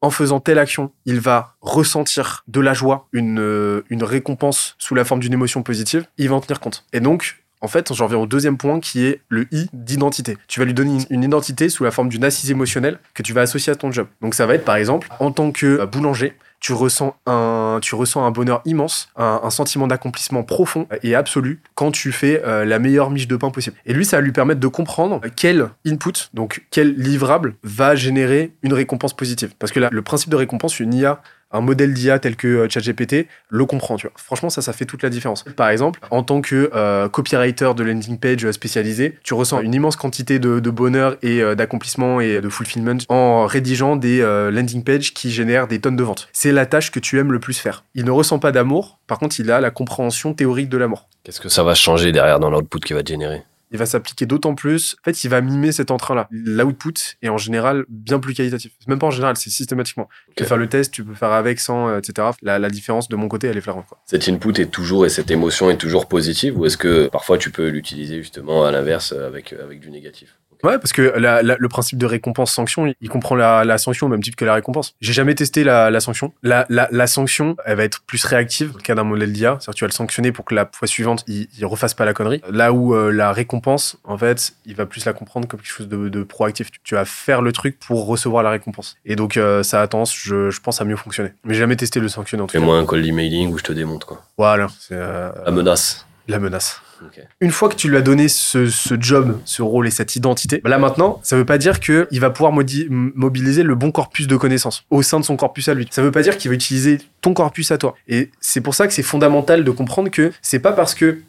en 0.00 0.10
faisant 0.10 0.38
telle 0.38 0.58
action, 0.58 0.92
il 1.06 1.18
va 1.18 1.56
ressentir 1.60 2.44
de 2.46 2.60
la 2.60 2.72
joie, 2.72 3.08
une, 3.12 3.40
euh, 3.40 3.82
une 3.90 4.04
récompense 4.04 4.76
sous 4.78 4.94
la 4.94 5.04
forme 5.04 5.20
d'une 5.20 5.32
émotion 5.32 5.62
positive, 5.62 6.06
il 6.18 6.28
va 6.28 6.36
en 6.36 6.40
tenir 6.40 6.60
compte. 6.60 6.84
Et 6.92 7.00
donc, 7.00 7.42
en 7.60 7.68
fait, 7.68 7.92
j'en 7.92 8.04
reviens 8.04 8.18
au 8.18 8.26
deuxième 8.26 8.56
point 8.56 8.80
qui 8.80 9.04
est 9.04 9.20
le 9.28 9.46
I 9.52 9.68
d'identité. 9.72 10.36
Tu 10.46 10.60
vas 10.60 10.66
lui 10.66 10.74
donner 10.74 10.98
une 11.10 11.22
identité 11.22 11.68
sous 11.68 11.84
la 11.84 11.90
forme 11.90 12.08
d'une 12.08 12.24
assise 12.24 12.50
émotionnelle 12.50 12.98
que 13.14 13.22
tu 13.22 13.32
vas 13.32 13.42
associer 13.42 13.72
à 13.72 13.76
ton 13.76 13.90
job. 13.90 14.06
Donc 14.20 14.34
ça 14.34 14.46
va 14.46 14.54
être 14.54 14.64
par 14.64 14.76
exemple, 14.76 15.08
en 15.20 15.32
tant 15.32 15.50
que 15.50 15.84
boulanger, 15.86 16.34
tu 16.60 16.72
ressens 16.72 17.16
un, 17.26 17.78
tu 17.80 17.94
ressens 17.94 18.24
un 18.24 18.30
bonheur 18.30 18.62
immense, 18.64 19.08
un, 19.16 19.50
sentiment 19.50 19.86
d'accomplissement 19.86 20.42
profond 20.42 20.86
et 21.02 21.14
absolu 21.14 21.60
quand 21.74 21.90
tu 21.90 22.12
fais 22.12 22.42
euh, 22.44 22.64
la 22.64 22.78
meilleure 22.78 23.10
miche 23.10 23.28
de 23.28 23.36
pain 23.36 23.50
possible. 23.50 23.76
Et 23.86 23.92
lui, 23.92 24.04
ça 24.04 24.16
va 24.16 24.22
lui 24.22 24.32
permettre 24.32 24.60
de 24.60 24.66
comprendre 24.66 25.20
quel 25.36 25.68
input, 25.86 26.30
donc 26.34 26.64
quel 26.70 26.94
livrable 26.94 27.54
va 27.62 27.94
générer 27.94 28.52
une 28.62 28.72
récompense 28.72 29.14
positive. 29.14 29.52
Parce 29.58 29.72
que 29.72 29.80
là, 29.80 29.88
le 29.90 30.02
principe 30.02 30.30
de 30.30 30.36
récompense, 30.36 30.80
une 30.80 30.94
IA 30.94 31.22
un 31.50 31.60
modèle 31.60 31.94
d'IA 31.94 32.18
tel 32.18 32.36
que 32.36 32.48
euh, 32.48 32.68
ChatGPT 32.68 33.26
le 33.48 33.64
comprend. 33.64 33.96
Tu 33.96 34.06
vois. 34.06 34.14
Franchement, 34.16 34.50
ça, 34.50 34.62
ça 34.62 34.72
fait 34.72 34.84
toute 34.84 35.02
la 35.02 35.10
différence. 35.10 35.44
Par 35.56 35.68
exemple, 35.68 36.00
en 36.10 36.22
tant 36.22 36.40
que 36.40 36.70
euh, 36.74 37.08
copywriter 37.08 37.72
de 37.74 37.82
landing 37.82 38.18
page 38.18 38.50
spécialisé, 38.50 39.18
tu 39.22 39.34
ressens 39.34 39.60
une 39.60 39.74
immense 39.74 39.96
quantité 39.96 40.38
de, 40.38 40.70
bonheur 40.70 41.16
et 41.22 41.42
euh, 41.42 41.54
d'accomplissement 41.54 42.20
et 42.20 42.40
de 42.40 42.48
fulfillment 42.48 42.98
en 43.08 43.46
rédigeant 43.46 43.96
des 43.96 44.20
landing 44.20 44.84
pages 44.84 45.14
qui 45.14 45.30
génèrent 45.30 45.66
des 45.66 45.80
tonnes 45.80 45.96
de 45.96 46.02
ventes. 46.02 46.28
C'est 46.32 46.52
la 46.52 46.66
tâche 46.66 46.90
que 46.90 47.00
tu 47.00 47.18
aimes 47.18 47.32
le 47.32 47.40
plus 47.40 47.58
faire. 47.58 47.84
Il 47.94 48.04
ne 48.04 48.10
ressent 48.10 48.38
pas 48.38 48.52
d'amour, 48.52 48.98
par 49.06 49.18
contre, 49.18 49.40
il 49.40 49.50
a 49.50 49.60
la 49.60 49.70
compréhension 49.70 50.34
théorique 50.34 50.68
de 50.68 50.76
l'amour. 50.76 51.08
Qu'est-ce 51.24 51.40
que 51.40 51.48
ça 51.48 51.62
va 51.62 51.74
changer 51.74 52.12
derrière 52.12 52.38
dans 52.38 52.50
l'output 52.50 52.80
qu'il 52.80 52.96
va 52.96 53.02
générer? 53.04 53.42
Il 53.70 53.78
va 53.78 53.86
s'appliquer 53.86 54.26
d'autant 54.26 54.54
plus. 54.54 54.96
En 55.00 55.04
fait, 55.04 55.24
il 55.24 55.28
va 55.28 55.40
mimer 55.40 55.72
cet 55.72 55.90
entrain-là. 55.90 56.28
L'output 56.30 57.16
est 57.22 57.28
en 57.28 57.38
général 57.38 57.84
bien 57.88 58.18
plus 58.18 58.34
qualitatif. 58.34 58.72
Même 58.86 58.98
pas 58.98 59.06
en 59.06 59.10
général, 59.10 59.36
c'est 59.36 59.50
systématiquement. 59.50 60.08
Tu 60.28 60.42
peux 60.42 60.44
faire 60.44 60.56
le 60.56 60.68
test, 60.68 60.92
tu 60.92 61.04
peux 61.04 61.14
faire 61.14 61.32
avec, 61.32 61.60
sans, 61.60 61.88
euh, 61.88 61.98
etc. 61.98 62.28
La, 62.42 62.58
la 62.58 62.70
différence 62.70 63.08
de 63.08 63.16
mon 63.16 63.28
côté, 63.28 63.46
elle 63.46 63.56
est 63.56 63.60
flagrante. 63.62 63.86
Quoi. 63.86 64.00
Cet 64.06 64.28
input 64.28 64.60
est 64.60 64.70
toujours 64.70 65.06
et 65.06 65.08
cette 65.08 65.30
émotion 65.30 65.70
est 65.70 65.76
toujours 65.76 66.06
positive 66.06 66.58
ou 66.58 66.66
est-ce 66.66 66.76
que 66.76 67.08
parfois 67.08 67.38
tu 67.38 67.50
peux 67.50 67.68
l'utiliser 67.68 68.18
justement 68.18 68.64
à 68.64 68.72
l'inverse 68.72 69.12
avec, 69.12 69.52
avec 69.52 69.80
du 69.80 69.90
négatif? 69.90 70.38
Ouais, 70.64 70.78
parce 70.78 70.92
que 70.92 71.02
la- 71.16 71.42
la- 71.42 71.56
le 71.58 71.68
principe 71.68 71.98
de 71.98 72.06
récompense-sanction, 72.06 72.86
il, 72.86 72.94
il 73.00 73.08
comprend 73.08 73.34
la, 73.34 73.64
la 73.64 73.78
sanction 73.78 74.06
au 74.06 74.10
même 74.10 74.22
titre 74.22 74.36
que 74.36 74.44
la 74.44 74.54
récompense. 74.54 74.94
J'ai 75.00 75.12
jamais 75.12 75.34
testé 75.34 75.64
la, 75.64 75.90
la 75.90 76.00
sanction. 76.00 76.32
La, 76.42 76.66
la, 76.68 76.88
la 76.90 77.06
sanction, 77.06 77.56
elle 77.64 77.76
va 77.76 77.84
être 77.84 78.02
plus 78.06 78.24
réactive 78.24 78.72
dans 78.72 78.78
le 78.78 78.82
cas 78.82 78.94
d'un 78.94 79.04
modèle 79.04 79.32
d'IA. 79.32 79.58
C'est-à-dire 79.60 79.72
que 79.74 79.78
tu 79.78 79.84
vas 79.84 79.88
le 79.88 79.92
sanctionner 79.92 80.32
pour 80.32 80.44
que 80.44 80.54
la 80.54 80.68
fois 80.72 80.88
suivante, 80.88 81.24
il, 81.26 81.48
il 81.58 81.66
refasse 81.66 81.94
pas 81.94 82.04
la 82.04 82.14
connerie. 82.14 82.42
Là 82.50 82.72
où 82.72 82.94
euh, 82.94 83.10
la 83.10 83.32
récompense, 83.32 83.98
en 84.04 84.18
fait, 84.18 84.52
il 84.66 84.74
va 84.74 84.86
plus 84.86 85.04
la 85.04 85.12
comprendre 85.12 85.46
comme 85.48 85.60
quelque 85.60 85.70
chose 85.70 85.88
de, 85.88 86.08
de 86.08 86.22
proactif. 86.22 86.70
Tu, 86.70 86.80
tu 86.82 86.94
vas 86.94 87.04
faire 87.04 87.42
le 87.42 87.52
truc 87.52 87.78
pour 87.78 88.06
recevoir 88.06 88.42
la 88.42 88.50
récompense. 88.50 88.96
Et 89.04 89.16
donc, 89.16 89.36
euh, 89.36 89.62
ça 89.62 89.80
a 89.82 89.86
tendance, 89.88 90.14
je, 90.16 90.50
je 90.50 90.60
pense, 90.60 90.80
à 90.80 90.84
mieux 90.84 90.96
fonctionner. 90.96 91.30
Mais 91.44 91.54
j'ai 91.54 91.60
jamais 91.60 91.76
testé 91.76 92.00
le 92.00 92.08
sanctionner 92.08 92.42
en 92.42 92.46
tout 92.46 92.52
cas. 92.52 92.58
Fais-moi 92.58 92.76
un 92.78 92.86
call 92.86 93.02
d'emailing 93.02 93.52
où 93.52 93.58
je 93.58 93.64
te 93.64 93.72
démonte, 93.72 94.04
quoi. 94.04 94.22
Voilà, 94.36 94.68
c'est 94.80 94.94
euh, 94.94 95.30
La 95.44 95.50
menace. 95.50 96.04
La 96.28 96.38
menace. 96.38 96.80
Une 97.40 97.50
fois 97.50 97.68
que 97.68 97.74
tu 97.74 97.88
lui 97.88 97.96
as 97.96 98.02
donné 98.02 98.28
ce, 98.28 98.66
ce 98.66 98.94
job, 99.00 99.38
ce 99.44 99.62
rôle 99.62 99.86
et 99.86 99.90
cette 99.90 100.16
identité, 100.16 100.60
bah 100.62 100.70
là 100.70 100.78
maintenant, 100.78 101.20
ça 101.22 101.36
veut 101.36 101.44
pas 101.44 101.58
dire 101.58 101.80
que 101.80 102.06
il 102.10 102.20
va 102.20 102.30
pouvoir 102.30 102.52
mobiliser 102.52 103.62
le 103.62 103.74
bon 103.74 103.90
corpus 103.90 104.26
de 104.26 104.36
connaissances 104.36 104.84
au 104.90 105.02
sein 105.02 105.20
de 105.20 105.24
son 105.24 105.36
corpus 105.36 105.68
à 105.68 105.74
lui. 105.74 105.88
Ça 105.90 106.02
veut 106.02 106.10
pas 106.10 106.22
dire 106.22 106.36
qu'il 106.36 106.50
va 106.50 106.54
utiliser 106.54 106.98
ton 107.20 107.34
corpus 107.34 107.70
à 107.70 107.78
toi. 107.78 107.94
Et 108.08 108.30
c'est 108.40 108.60
pour 108.60 108.74
ça 108.74 108.86
que 108.86 108.92
c'est 108.92 109.02
fondamental 109.02 109.64
de 109.64 109.70
comprendre 109.70 110.10
que 110.10 110.32
c'est 110.42 110.58
pas 110.58 110.72
parce 110.72 110.94
que 110.94 111.20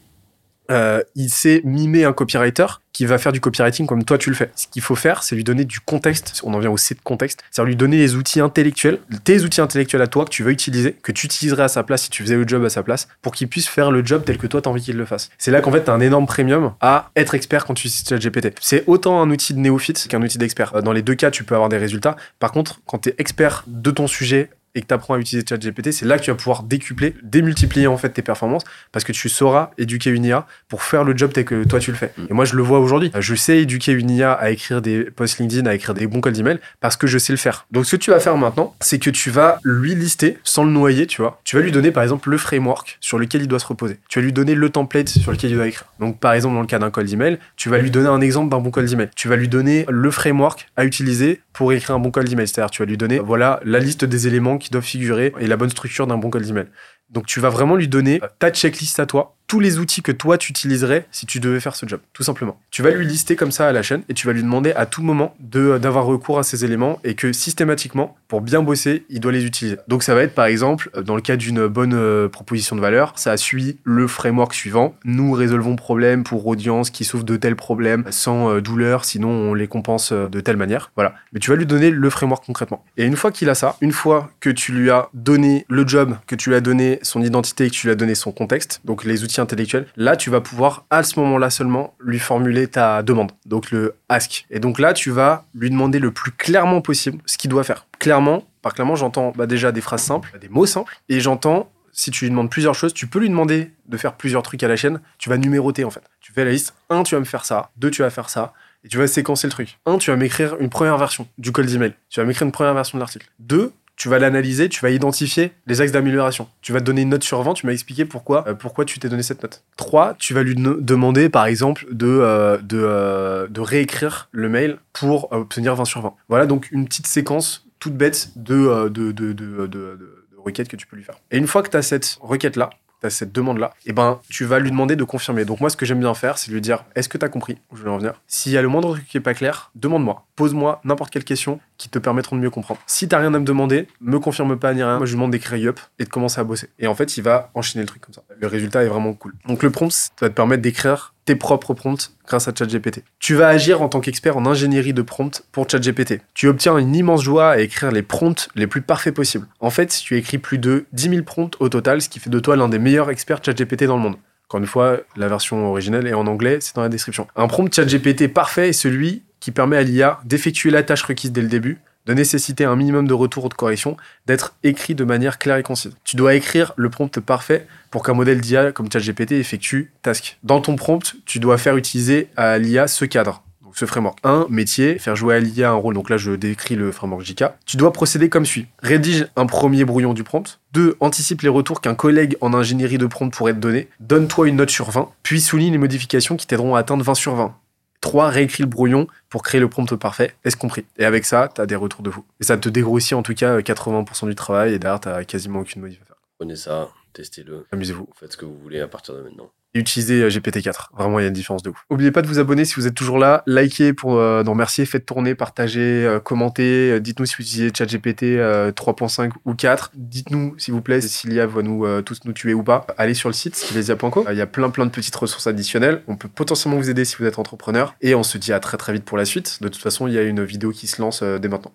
euh, 0.69 1.01
il 1.15 1.29
sait 1.29 1.61
mimer 1.63 2.05
un 2.05 2.13
copywriter 2.13 2.65
qui 2.93 3.05
va 3.05 3.17
faire 3.17 3.31
du 3.31 3.39
copywriting 3.39 3.85
comme 3.85 4.03
toi 4.03 4.17
tu 4.17 4.29
le 4.29 4.35
fais. 4.35 4.51
Ce 4.55 4.67
qu'il 4.67 4.81
faut 4.81 4.95
faire, 4.95 5.23
c'est 5.23 5.35
lui 5.35 5.43
donner 5.43 5.63
du 5.63 5.79
contexte. 5.79 6.41
On 6.43 6.53
en 6.53 6.59
vient 6.59 6.69
au 6.69 6.77
C 6.77 6.95
de 6.95 6.99
contexte. 7.01 7.43
C'est 7.49 7.63
lui 7.63 7.75
donner 7.75 7.97
les 7.97 8.15
outils 8.15 8.41
intellectuels, 8.41 8.99
tes 9.23 9.41
outils 9.43 9.61
intellectuels 9.61 10.01
à 10.01 10.07
toi 10.07 10.25
que 10.25 10.29
tu 10.29 10.43
veux 10.43 10.51
utiliser, 10.51 10.93
que 11.01 11.11
tu 11.11 11.25
utiliserais 11.25 11.63
à 11.63 11.67
sa 11.67 11.83
place 11.83 12.03
si 12.03 12.09
tu 12.09 12.23
faisais 12.23 12.35
le 12.35 12.47
job 12.47 12.63
à 12.65 12.69
sa 12.69 12.83
place, 12.83 13.07
pour 13.21 13.33
qu'il 13.33 13.47
puisse 13.47 13.67
faire 13.67 13.91
le 13.91 14.05
job 14.05 14.23
tel 14.25 14.38
que 14.38 14.47
toi 14.47 14.61
t'as 14.61 14.69
envie 14.69 14.81
qu'il 14.81 14.97
le 14.97 15.05
fasse. 15.05 15.29
C'est 15.38 15.51
là 15.51 15.61
qu'en 15.61 15.71
fait 15.71 15.81
t'as 15.81 15.93
un 15.93 16.01
énorme 16.01 16.25
premium 16.25 16.73
à 16.81 17.11
être 17.15 17.35
expert 17.35 17.65
quand 17.65 17.73
tu 17.73 17.88
utilises 17.88 18.07
ChatGPT. 18.07 18.53
C'est 18.59 18.83
autant 18.88 19.21
un 19.21 19.29
outil 19.29 19.53
de 19.53 19.59
néophyte 19.59 20.07
qu'un 20.09 20.21
outil 20.21 20.38
d'expert. 20.38 20.75
Euh, 20.75 20.81
Dans 20.81 20.91
les 20.91 21.01
deux 21.01 21.15
cas, 21.15 21.31
tu 21.31 21.43
peux 21.43 21.55
avoir 21.55 21.69
des 21.69 21.77
résultats. 21.77 22.17
Par 22.39 22.51
contre, 22.51 22.81
quand 22.85 22.99
tu 22.99 23.09
es 23.09 23.15
expert 23.17 23.63
de 23.67 23.91
ton 23.91 24.07
sujet 24.07 24.49
et 24.75 24.81
que 24.81 24.88
tu 24.88 24.93
apprends 24.93 25.15
à 25.15 25.19
utiliser 25.19 25.45
ChatGPT, 25.47 25.91
c'est 25.91 26.05
là 26.05 26.17
que 26.17 26.23
tu 26.23 26.31
vas 26.31 26.38
pouvoir 26.38 26.63
décupler, 26.63 27.15
démultiplier 27.23 27.88
en 27.88 27.97
fait 27.97 28.09
tes 28.09 28.21
performances 28.21 28.63
parce 28.91 29.05
que 29.05 29.11
tu 29.11 29.29
sauras 29.29 29.71
éduquer 29.77 30.09
une 30.09 30.25
IA 30.25 30.45
pour 30.67 30.83
faire 30.83 31.03
le 31.03 31.15
job 31.15 31.31
tel 31.33 31.45
que 31.45 31.63
toi 31.63 31.79
tu 31.79 31.91
le 31.91 31.97
fais. 31.97 32.13
Mm. 32.17 32.25
Et 32.29 32.33
moi 32.33 32.45
je 32.45 32.55
le 32.55 32.63
vois 32.63 32.79
aujourd'hui. 32.79 33.11
Je 33.19 33.35
sais 33.35 33.59
éduquer 33.59 33.91
une 33.93 34.09
IA 34.09 34.33
à 34.33 34.49
écrire 34.51 34.81
des 34.81 35.05
posts 35.05 35.39
LinkedIn, 35.39 35.65
à 35.69 35.73
écrire 35.73 35.93
des 35.93 36.07
bons 36.07 36.21
calls 36.21 36.33
d'email 36.33 36.59
parce 36.79 36.97
que 36.97 37.07
je 37.07 37.17
sais 37.17 37.33
le 37.33 37.38
faire. 37.38 37.65
Donc 37.71 37.85
ce 37.85 37.95
que 37.95 38.01
tu 38.01 38.11
vas 38.11 38.19
faire 38.19 38.38
maintenant, 38.38 38.75
c'est 38.79 38.99
que 38.99 39.09
tu 39.09 39.29
vas 39.29 39.59
lui 39.63 39.95
lister 39.95 40.38
sans 40.43 40.63
le 40.63 40.71
noyer, 40.71 41.07
tu 41.07 41.21
vois. 41.21 41.41
Tu 41.43 41.55
vas 41.55 41.61
lui 41.61 41.71
donner 41.71 41.91
par 41.91 42.03
exemple 42.03 42.29
le 42.29 42.38
framework 42.38 42.97
sur 42.99 43.17
lequel 43.17 43.41
il 43.41 43.47
doit 43.47 43.59
se 43.59 43.67
reposer. 43.67 43.97
Tu 44.09 44.19
vas 44.19 44.25
lui 44.25 44.33
donner 44.33 44.55
le 44.55 44.69
template 44.69 45.09
sur 45.09 45.31
lequel 45.31 45.51
il 45.51 45.55
doit 45.55 45.67
écrire. 45.67 45.85
Donc 45.99 46.19
par 46.19 46.33
exemple 46.33 46.55
dans 46.55 46.61
le 46.61 46.67
cas 46.67 46.79
d'un 46.79 46.91
call 46.91 47.05
d'email, 47.05 47.39
tu 47.55 47.69
vas 47.69 47.79
lui 47.79 47.91
donner 47.91 48.07
un 48.07 48.21
exemple 48.21 48.49
d'un 48.49 48.59
bon 48.59 48.71
call 48.71 48.85
d'email. 48.85 49.09
Tu 49.15 49.27
vas 49.27 49.35
lui 49.35 49.47
donner 49.47 49.85
le 49.89 50.11
framework 50.11 50.69
à 50.77 50.85
utiliser 50.85 51.41
pour 51.53 51.73
écrire 51.73 51.95
un 51.95 51.99
bon 51.99 52.11
call 52.11 52.25
d'email. 52.25 52.47
C'est-à-dire 52.47 52.71
tu 52.71 52.81
vas 52.81 52.85
lui 52.85 52.97
donner 52.97 53.19
voilà 53.19 53.59
la 53.63 53.79
liste 53.79 54.05
des 54.05 54.27
éléments 54.27 54.58
qui 54.59 54.69
doivent 54.69 54.83
figurer 54.83 55.33
et 55.39 55.47
la 55.47 55.57
bonne 55.57 55.69
structure 55.69 56.07
d'un 56.07 56.17
bon 56.17 56.29
call 56.29 56.45
d'email. 56.45 56.67
Donc 57.09 57.25
tu 57.25 57.39
vas 57.39 57.49
vraiment 57.49 57.75
lui 57.75 57.87
donner 57.87 58.21
ta 58.39 58.51
checklist 58.51 58.99
à 58.99 59.05
toi, 59.05 59.35
tous 59.49 59.59
les 59.59 59.79
outils 59.79 60.03
que 60.03 60.11
toi 60.11 60.37
tu 60.37 60.51
utiliserais 60.51 61.07
si 61.11 61.25
tu 61.25 61.39
devais 61.39 61.59
faire 61.59 61.75
ce 61.75 61.87
job, 61.87 61.99
tout 62.13 62.23
simplement. 62.23 62.59
Tu 62.69 62.83
vas 62.83 62.91
lui 62.91 63.05
lister 63.05 63.35
comme 63.35 63.51
ça 63.51 63.67
à 63.67 63.71
la 63.71 63.81
chaîne 63.81 64.03
et 64.07 64.13
tu 64.13 64.27
vas 64.27 64.33
lui 64.33 64.43
demander 64.43 64.71
à 64.73 64.85
tout 64.85 65.01
moment 65.01 65.35
de 65.39 65.79
d'avoir 65.79 66.05
recours 66.05 66.37
à 66.37 66.43
ces 66.43 66.63
éléments 66.63 66.99
et 67.03 67.15
que 67.15 67.33
systématiquement, 67.33 68.15
pour 68.27 68.41
bien 68.41 68.61
bosser, 68.61 69.05
il 69.09 69.19
doit 69.19 69.31
les 69.31 69.45
utiliser. 69.45 69.77
Donc 69.87 70.03
ça 70.03 70.13
va 70.13 70.21
être 70.21 70.35
par 70.35 70.45
exemple, 70.45 70.91
dans 71.03 71.15
le 71.15 71.21
cas 71.21 71.35
d'une 71.35 71.65
bonne 71.65 71.95
euh, 71.95 72.29
proposition 72.29 72.75
de 72.75 72.81
valeur, 72.81 73.13
ça 73.15 73.35
suit 73.37 73.79
le 73.83 74.07
framework 74.07 74.53
suivant. 74.53 74.93
Nous 75.03 75.31
résolvons 75.31 75.75
problème 75.75 76.23
pour 76.23 76.45
audience 76.45 76.91
qui 76.91 77.03
souffre 77.03 77.23
de 77.25 77.35
tels 77.35 77.55
problèmes 77.55 78.05
sans 78.11 78.51
euh, 78.51 78.61
douleur, 78.61 79.03
sinon 79.03 79.29
on 79.29 79.55
les 79.55 79.67
compense 79.67 80.11
euh, 80.11 80.27
de 80.27 80.41
telle 80.41 80.57
manière. 80.57 80.91
Voilà. 80.95 81.15
Mais 81.33 81.39
tu 81.39 81.49
vas 81.49 81.55
lui 81.55 81.65
donner 81.65 81.89
le 81.89 82.09
framework 82.11 82.45
concrètement. 82.45 82.85
Et 82.97 83.03
une 83.03 83.15
fois 83.15 83.31
qu'il 83.31 83.49
a 83.49 83.55
ça, 83.55 83.75
une 83.81 83.93
fois 83.93 84.29
que 84.39 84.51
tu 84.51 84.73
lui 84.73 84.91
as 84.91 85.09
donné 85.15 85.65
le 85.69 85.87
job, 85.87 86.15
que 86.27 86.35
tu 86.35 86.49
lui 86.49 86.55
as 86.55 86.61
donné 86.61 86.98
son 87.01 87.21
identité 87.21 87.65
et 87.65 87.69
que 87.69 87.75
tu 87.75 87.87
lui 87.87 87.91
as 87.91 87.95
donné 87.95 88.15
son 88.15 88.31
contexte, 88.31 88.81
donc 88.85 89.03
les 89.03 89.23
outils 89.23 89.41
intellectuels, 89.41 89.87
là 89.95 90.15
tu 90.15 90.29
vas 90.29 90.41
pouvoir 90.41 90.85
à 90.89 91.03
ce 91.03 91.19
moment-là 91.19 91.49
seulement 91.49 91.93
lui 91.99 92.19
formuler 92.19 92.67
ta 92.67 93.03
demande, 93.03 93.31
donc 93.45 93.71
le 93.71 93.95
ask. 94.09 94.45
Et 94.49 94.59
donc 94.59 94.79
là 94.79 94.93
tu 94.93 95.11
vas 95.11 95.45
lui 95.53 95.69
demander 95.69 95.99
le 95.99 96.11
plus 96.11 96.31
clairement 96.31 96.81
possible 96.81 97.19
ce 97.25 97.37
qu'il 97.37 97.49
doit 97.49 97.63
faire. 97.63 97.87
Clairement, 97.99 98.43
par 98.61 98.73
clairement 98.73 98.95
j'entends 98.95 99.33
bah, 99.35 99.45
déjà 99.45 99.71
des 99.71 99.81
phrases 99.81 100.03
simples, 100.03 100.37
des 100.39 100.49
mots 100.49 100.65
simples, 100.65 100.99
et 101.09 101.19
j'entends 101.19 101.71
si 101.99 102.11
tu 102.11 102.25
lui 102.25 102.31
demandes 102.31 102.49
plusieurs 102.49 102.75
choses, 102.75 102.93
tu 102.93 103.07
peux 103.07 103.19
lui 103.19 103.29
demander 103.29 103.71
de 103.87 103.97
faire 103.97 104.13
plusieurs 104.15 104.43
trucs 104.43 104.63
à 104.63 104.67
la 104.67 104.75
chaîne. 104.75 105.01
Tu 105.17 105.29
vas 105.29 105.37
numéroter 105.37 105.83
en 105.83 105.89
fait. 105.89 106.03
Tu 106.21 106.31
fais 106.31 106.45
la 106.45 106.51
liste. 106.51 106.73
1, 106.89 107.03
tu 107.03 107.15
vas 107.15 107.19
me 107.19 107.25
faire 107.25 107.45
ça. 107.45 107.71
2, 107.77 107.91
tu 107.91 108.01
vas 108.01 108.09
faire 108.09 108.29
ça. 108.29 108.53
Et 108.85 108.87
tu 108.87 108.97
vas 108.97 109.07
séquencer 109.07 109.47
le 109.47 109.51
truc. 109.51 109.77
1, 109.85 109.97
tu 109.97 110.09
vas 110.09 110.15
m'écrire 110.15 110.55
une 110.59 110.69
première 110.69 110.97
version 110.97 111.27
du 111.37 111.51
call 111.51 111.65
d'email. 111.65 111.93
Tu 112.09 112.21
vas 112.21 112.25
m'écrire 112.25 112.45
une 112.45 112.53
première 112.53 112.73
version 112.73 112.97
de 112.97 113.01
l'article. 113.01 113.29
2, 113.39 113.73
tu 113.99 114.07
vas 114.07 114.17
l'analyser, 114.17 114.69
tu 114.69 114.79
vas 114.79 114.91
identifier 114.91 115.51
les 115.67 115.81
axes 115.81 115.91
d'amélioration. 115.91 116.47
Tu 116.61 116.71
vas 116.71 116.79
te 116.79 116.85
donner 116.85 117.01
une 117.01 117.09
note 117.09 117.23
sur 117.23 117.43
20, 117.43 117.53
tu 117.53 117.65
m'as 117.65 117.73
expliqué 117.73 118.05
pourquoi, 118.05 118.47
euh, 118.47 118.53
pourquoi 118.53 118.85
tu 118.85 118.97
t'es 118.97 119.09
donné 119.09 119.23
cette 119.23 119.43
note. 119.43 119.61
3, 119.75 120.15
tu 120.17 120.33
vas 120.33 120.41
lui 120.41 120.55
demander 120.55 121.27
par 121.27 121.45
exemple 121.45 121.85
de, 121.91 122.07
euh, 122.07 122.57
euh, 122.71 123.47
de 123.47 123.61
réécrire 123.61 124.29
le 124.31 124.47
mail 124.47 124.77
pour 124.93 125.31
obtenir 125.33 125.75
20 125.75 125.83
sur 125.83 126.01
20. 126.01 126.13
Voilà 126.29 126.45
donc 126.45 126.71
une 126.71 126.85
petite 126.85 127.07
séquence 127.07 127.67
toute 127.79 127.95
bête 127.95 128.29
de, 128.37 128.87
de, 128.87 129.99
requêtes 130.37 130.69
que 130.69 130.77
tu 130.77 130.87
peux 130.87 130.95
lui 130.95 131.03
faire. 131.03 131.15
Et 131.29 131.37
une 131.37 131.47
fois 131.47 131.61
que 131.61 131.69
tu 131.69 131.75
as 131.75 131.81
cette 131.81 132.19
requête-là, 132.21 132.69
tu 133.01 133.07
as 133.07 133.09
cette 133.09 133.33
demande-là, 133.33 133.73
et 133.85 133.91
ben 133.91 134.21
tu 134.29 134.45
vas 134.45 134.59
lui 134.59 134.71
demander 134.71 134.95
de 134.95 135.03
confirmer. 135.03 135.43
Donc 135.43 135.59
moi, 135.59 135.69
ce 135.69 135.77
que 135.77 135.85
j'aime 135.85 135.99
bien 135.99 136.13
faire, 136.13 136.37
c'est 136.37 136.51
lui 136.51 136.61
dire 136.61 136.85
est-ce 136.95 137.09
que 137.09 137.17
tu 137.17 137.25
as 137.25 137.29
compris? 137.29 137.57
Je 137.73 137.83
vais 137.83 137.89
en 137.89 137.97
venir 137.97 138.21
S'il 138.27 138.53
y 138.53 138.57
a 138.57 138.61
le 138.61 138.69
moindre 138.69 138.93
truc 138.93 139.07
qui 139.07 139.17
est 139.17 139.21
pas 139.21 139.33
clair, 139.33 139.71
demande-moi. 139.75 140.25
Pose-moi 140.39 140.79
n'importe 140.86 141.12
quelle 141.12 141.25
question 141.25 141.60
qui 141.77 141.89
te 141.89 142.00
permettront 142.00 142.38
de 142.38 142.41
mieux 142.41 142.50
comprendre. 142.50 142.79
Si 142.88 143.10
t'as 143.10 143.17
rien 143.17 143.34
à 143.34 143.39
me 143.39 143.43
demander, 143.43 143.89
me 144.00 144.19
confirme 144.19 144.58
pas 144.58 144.74
ni 144.74 144.81
rien. 144.81 144.96
Moi, 144.96 145.05
je 145.05 145.12
lui 145.12 145.17
demande 145.17 145.31
d'écrire 145.31 145.58
yup 145.58 145.81
et 146.00 146.05
de 146.05 146.10
commencer 146.10 146.39
à 146.39 146.46
bosser. 146.46 146.69
Et 146.79 146.88
en 146.88 146.96
fait, 146.96 147.17
il 147.17 147.24
va 147.24 147.51
enchaîner 147.55 147.84
le 147.84 147.88
truc 147.88 148.01
comme 148.03 148.13
ça. 148.13 148.24
Le 148.39 148.48
résultat 148.48 148.86
est 148.86 148.88
vraiment 148.88 149.12
cool. 149.12 149.34
Donc 149.50 149.63
le 149.63 149.69
prompt, 149.69 149.91
ça 149.91 150.12
va 150.22 150.29
te 150.29 150.34
permettre 150.34 150.62
d'écrire 150.62 151.13
tes 151.25 151.36
propres 151.36 151.74
prompts 151.74 152.13
grâce 152.25 152.48
à 152.48 152.53
ChatGPT. 152.58 153.03
Tu 153.19 153.36
vas 153.36 153.50
agir 153.50 153.81
en 153.81 153.89
tant 153.89 154.00
qu'expert 154.00 154.38
en 154.38 154.46
ingénierie 154.46 154.93
de 154.93 155.01
prompts 155.01 155.43
pour 155.51 155.69
ChatGPT. 155.69 156.22
Tu 156.34 156.48
obtiens 156.48 156.77
une 156.77 156.96
immense 156.96 157.22
joie 157.22 157.50
à 157.50 157.60
écrire 157.60 157.91
les 157.91 158.01
prompts 158.01 158.48
les 158.55 158.65
plus 158.65 158.81
parfaits 158.81 159.13
possibles. 159.13 159.48
En 159.60 159.72
fait, 159.72 159.88
tu 159.88 160.15
écris 160.15 160.38
plus 160.38 160.58
de 160.58 160.86
10 160.93 161.10
000 161.10 161.24
prompts 161.24 161.58
au 161.60 161.67
total, 161.67 162.01
ce 162.01 162.08
qui 162.08 162.22
fait 162.22 162.29
de 162.29 162.39
toi 162.39 162.55
l'un 162.55 162.69
des 162.69 162.79
meilleurs 162.79 163.10
experts 163.10 163.43
ChatGPT 163.43 163.84
dans 163.84 163.98
le 163.98 164.03
monde. 164.03 164.15
Encore 164.48 164.62
une 164.62 164.67
fois, 164.67 164.98
la 165.15 165.27
version 165.27 165.69
originelle 165.69 166.08
est 166.08 166.13
en 166.15 166.25
anglais, 166.25 166.58
c'est 166.60 166.75
dans 166.75 166.81
la 166.81 166.89
description. 166.89 167.27
Un 167.36 167.48
prompt 167.48 167.72
ChatGPT 167.72 168.34
parfait 168.34 168.69
est 168.69 168.74
celui 168.74 169.22
qui 169.39 169.51
permet 169.51 169.77
à 169.77 169.84
l'IA 169.84 170.19
d'effectuer 170.25 170.69
la 170.69 170.84
tâche 170.84 171.03
requise 171.03 171.31
dès 171.31 171.41
le 171.41 171.48
début, 171.48 171.79
de 172.05 172.13
nécessiter 172.13 172.65
un 172.65 172.75
minimum 172.75 173.08
de 173.08 173.13
retour 173.13 173.46
ou 173.46 173.50
de 173.50 173.53
correction, 173.53 173.96
d'être 174.25 174.55
écrit 174.63 174.96
de 174.96 175.03
manière 175.03 175.38
claire 175.38 175.58
et 175.58 175.63
concise. 175.63 175.96
Tu 176.03 176.15
dois 176.15 176.34
écrire 176.34 176.74
le 176.75 176.89
prompt 176.89 177.19
parfait 177.19 177.67
pour 177.91 178.03
qu'un 178.03 178.13
modèle 178.13 178.41
d'IA 178.41 178.72
comme 178.72 178.91
ChatGPT 178.91 179.34
effectue 179.34 179.91
task. 180.01 180.38
Dans 180.43 180.62
ton 180.62 180.75
prompt, 180.75 181.15
tu 181.25 181.39
dois 181.39 181.58
faire 181.58 181.77
utiliser 181.77 182.29
à 182.36 182.58
l'IA 182.58 182.88
ce 182.88 183.05
cadre. 183.05 183.43
Donc 183.69 183.77
ce 183.77 183.86
framework. 183.86 184.17
1. 184.24 184.48
Métier, 184.50 184.98
faire 184.98 185.15
jouer 185.15 185.36
à 185.36 185.39
l'IA 185.39 185.69
un 185.69 185.75
rôle. 185.75 185.93
Donc 185.93 186.10
là, 186.10 186.17
je 186.17 186.31
décris 186.31 186.75
le 186.75 186.91
framework 186.91 187.24
JK. 187.24 187.43
Tu 187.67 187.77
dois 187.77 187.93
procéder 187.93 188.27
comme 188.27 188.46
suit. 188.46 188.65
Rédige 188.81 189.27
un 189.36 189.46
premier 189.46 189.86
brouillon 189.86 190.15
du 190.15 190.24
prompt. 190.24 190.60
2. 190.74 190.98
Anticipe 191.01 191.43
les 191.43 191.50
retours 191.50 191.79
qu'un 191.79 191.93
collègue 191.93 192.36
en 192.41 192.55
ingénierie 192.55 192.98
de 192.98 193.05
prompt 193.05 193.29
pourrait 193.29 193.53
te 193.53 193.60
donner. 193.60 193.88
Donne-toi 194.00 194.48
une 194.48 194.55
note 194.55 194.72
sur 194.72 194.89
20. 194.89 195.10
Puis 195.22 195.41
souligne 195.41 195.74
les 195.74 195.77
modifications 195.77 196.36
qui 196.36 196.48
t'aideront 196.48 196.74
à 196.74 196.79
atteindre 196.79 197.03
20 197.03 197.13
sur 197.13 197.36
20. 197.36 197.53
3. 198.01 198.29
Réécris 198.29 198.63
le 198.63 198.69
brouillon 198.69 199.07
pour 199.29 199.43
créer 199.43 199.59
le 199.61 199.69
prompt 199.69 199.95
parfait. 199.95 200.35
Est-ce 200.43 200.57
compris? 200.57 200.85
Et 200.97 201.05
avec 201.05 201.25
ça, 201.25 201.49
tu 201.53 201.61
as 201.61 201.65
des 201.65 201.75
retours 201.75 202.01
de 202.01 202.09
fou. 202.09 202.23
Et 202.39 202.43
ça 202.43 202.57
te 202.57 202.69
dégrossit 202.69 203.13
en 203.13 203.23
tout 203.23 203.33
cas 203.33 203.59
80% 203.59 204.27
du 204.27 204.35
travail 204.35 204.73
et 204.73 204.79
derrière, 204.79 204.99
tu 204.99 205.25
quasiment 205.25 205.59
aucune 205.59 205.81
modif 205.81 206.01
à 206.01 206.05
faire. 206.05 206.15
Prenez 206.37 206.55
ça, 206.55 206.89
testez-le. 207.13 207.65
Amusez-vous. 207.71 208.07
Faites 208.15 208.33
ce 208.33 208.37
que 208.37 208.45
vous 208.45 208.57
voulez 208.57 208.79
à 208.79 208.87
partir 208.87 209.15
de 209.15 209.21
maintenant. 209.21 209.51
Et 209.73 209.79
utilisez 209.79 210.21
euh, 210.21 210.29
GPT-4. 210.29 210.89
Vraiment, 210.97 211.19
il 211.19 211.23
y 211.23 211.25
a 211.25 211.27
une 211.27 211.33
différence 211.33 211.63
de 211.63 211.69
ouf. 211.69 211.85
N'oubliez 211.89 212.11
pas 212.11 212.21
de 212.21 212.27
vous 212.27 212.39
abonner 212.39 212.65
si 212.65 212.75
vous 212.75 212.88
êtes 212.88 212.95
toujours 212.95 213.17
là. 213.17 213.43
Likez 213.47 213.93
pour 213.93 214.15
euh, 214.17 214.43
nous 214.43 214.51
remercier. 214.51 214.85
Faites 214.85 215.05
tourner, 215.05 215.35
partagez, 215.35 216.05
euh, 216.05 216.19
commentez. 216.19 216.91
Euh, 216.91 216.99
Dites-nous 216.99 217.25
si 217.25 217.35
vous 217.38 217.43
utilisez 217.43 217.71
ChatGPT 217.75 218.23
euh, 218.23 218.71
3.5 218.71 219.31
ou 219.45 219.53
4. 219.53 219.91
Dites-nous, 219.95 220.55
s'il 220.57 220.73
vous 220.73 220.81
plaît, 220.81 221.01
si 221.01 221.27
l'IA 221.27 221.45
va 221.47 221.61
nous, 221.61 221.85
euh, 221.85 222.01
tous 222.01 222.19
nous 222.25 222.33
tuer 222.33 222.53
ou 222.53 222.63
pas. 222.63 222.85
Allez 222.97 223.13
sur 223.13 223.29
le 223.29 223.33
site 223.33 223.55
skillesia.co. 223.55 224.25
Euh, 224.27 224.33
Il 224.33 224.38
y 224.38 224.41
a 224.41 224.47
plein, 224.47 224.69
plein 224.69 224.85
de 224.85 224.91
petites 224.91 225.15
ressources 225.15 225.47
additionnelles. 225.47 226.03
On 226.07 226.15
peut 226.15 226.29
potentiellement 226.29 226.77
vous 226.77 226.89
aider 226.89 227.05
si 227.05 227.15
vous 227.17 227.25
êtes 227.25 227.39
entrepreneur. 227.39 227.95
Et 228.01 228.15
on 228.15 228.23
se 228.23 228.38
dit 228.38 228.53
à 228.53 228.59
très, 228.59 228.77
très 228.77 228.93
vite 228.93 229.05
pour 229.05 229.17
la 229.17 229.25
suite. 229.25 229.59
De 229.61 229.67
toute 229.67 229.81
façon, 229.81 230.07
il 230.07 230.13
y 230.13 230.17
a 230.17 230.23
une 230.23 230.43
vidéo 230.43 230.71
qui 230.71 230.88
se 230.88 231.01
lance 231.01 231.21
euh, 231.23 231.38
dès 231.38 231.47
maintenant. 231.47 231.73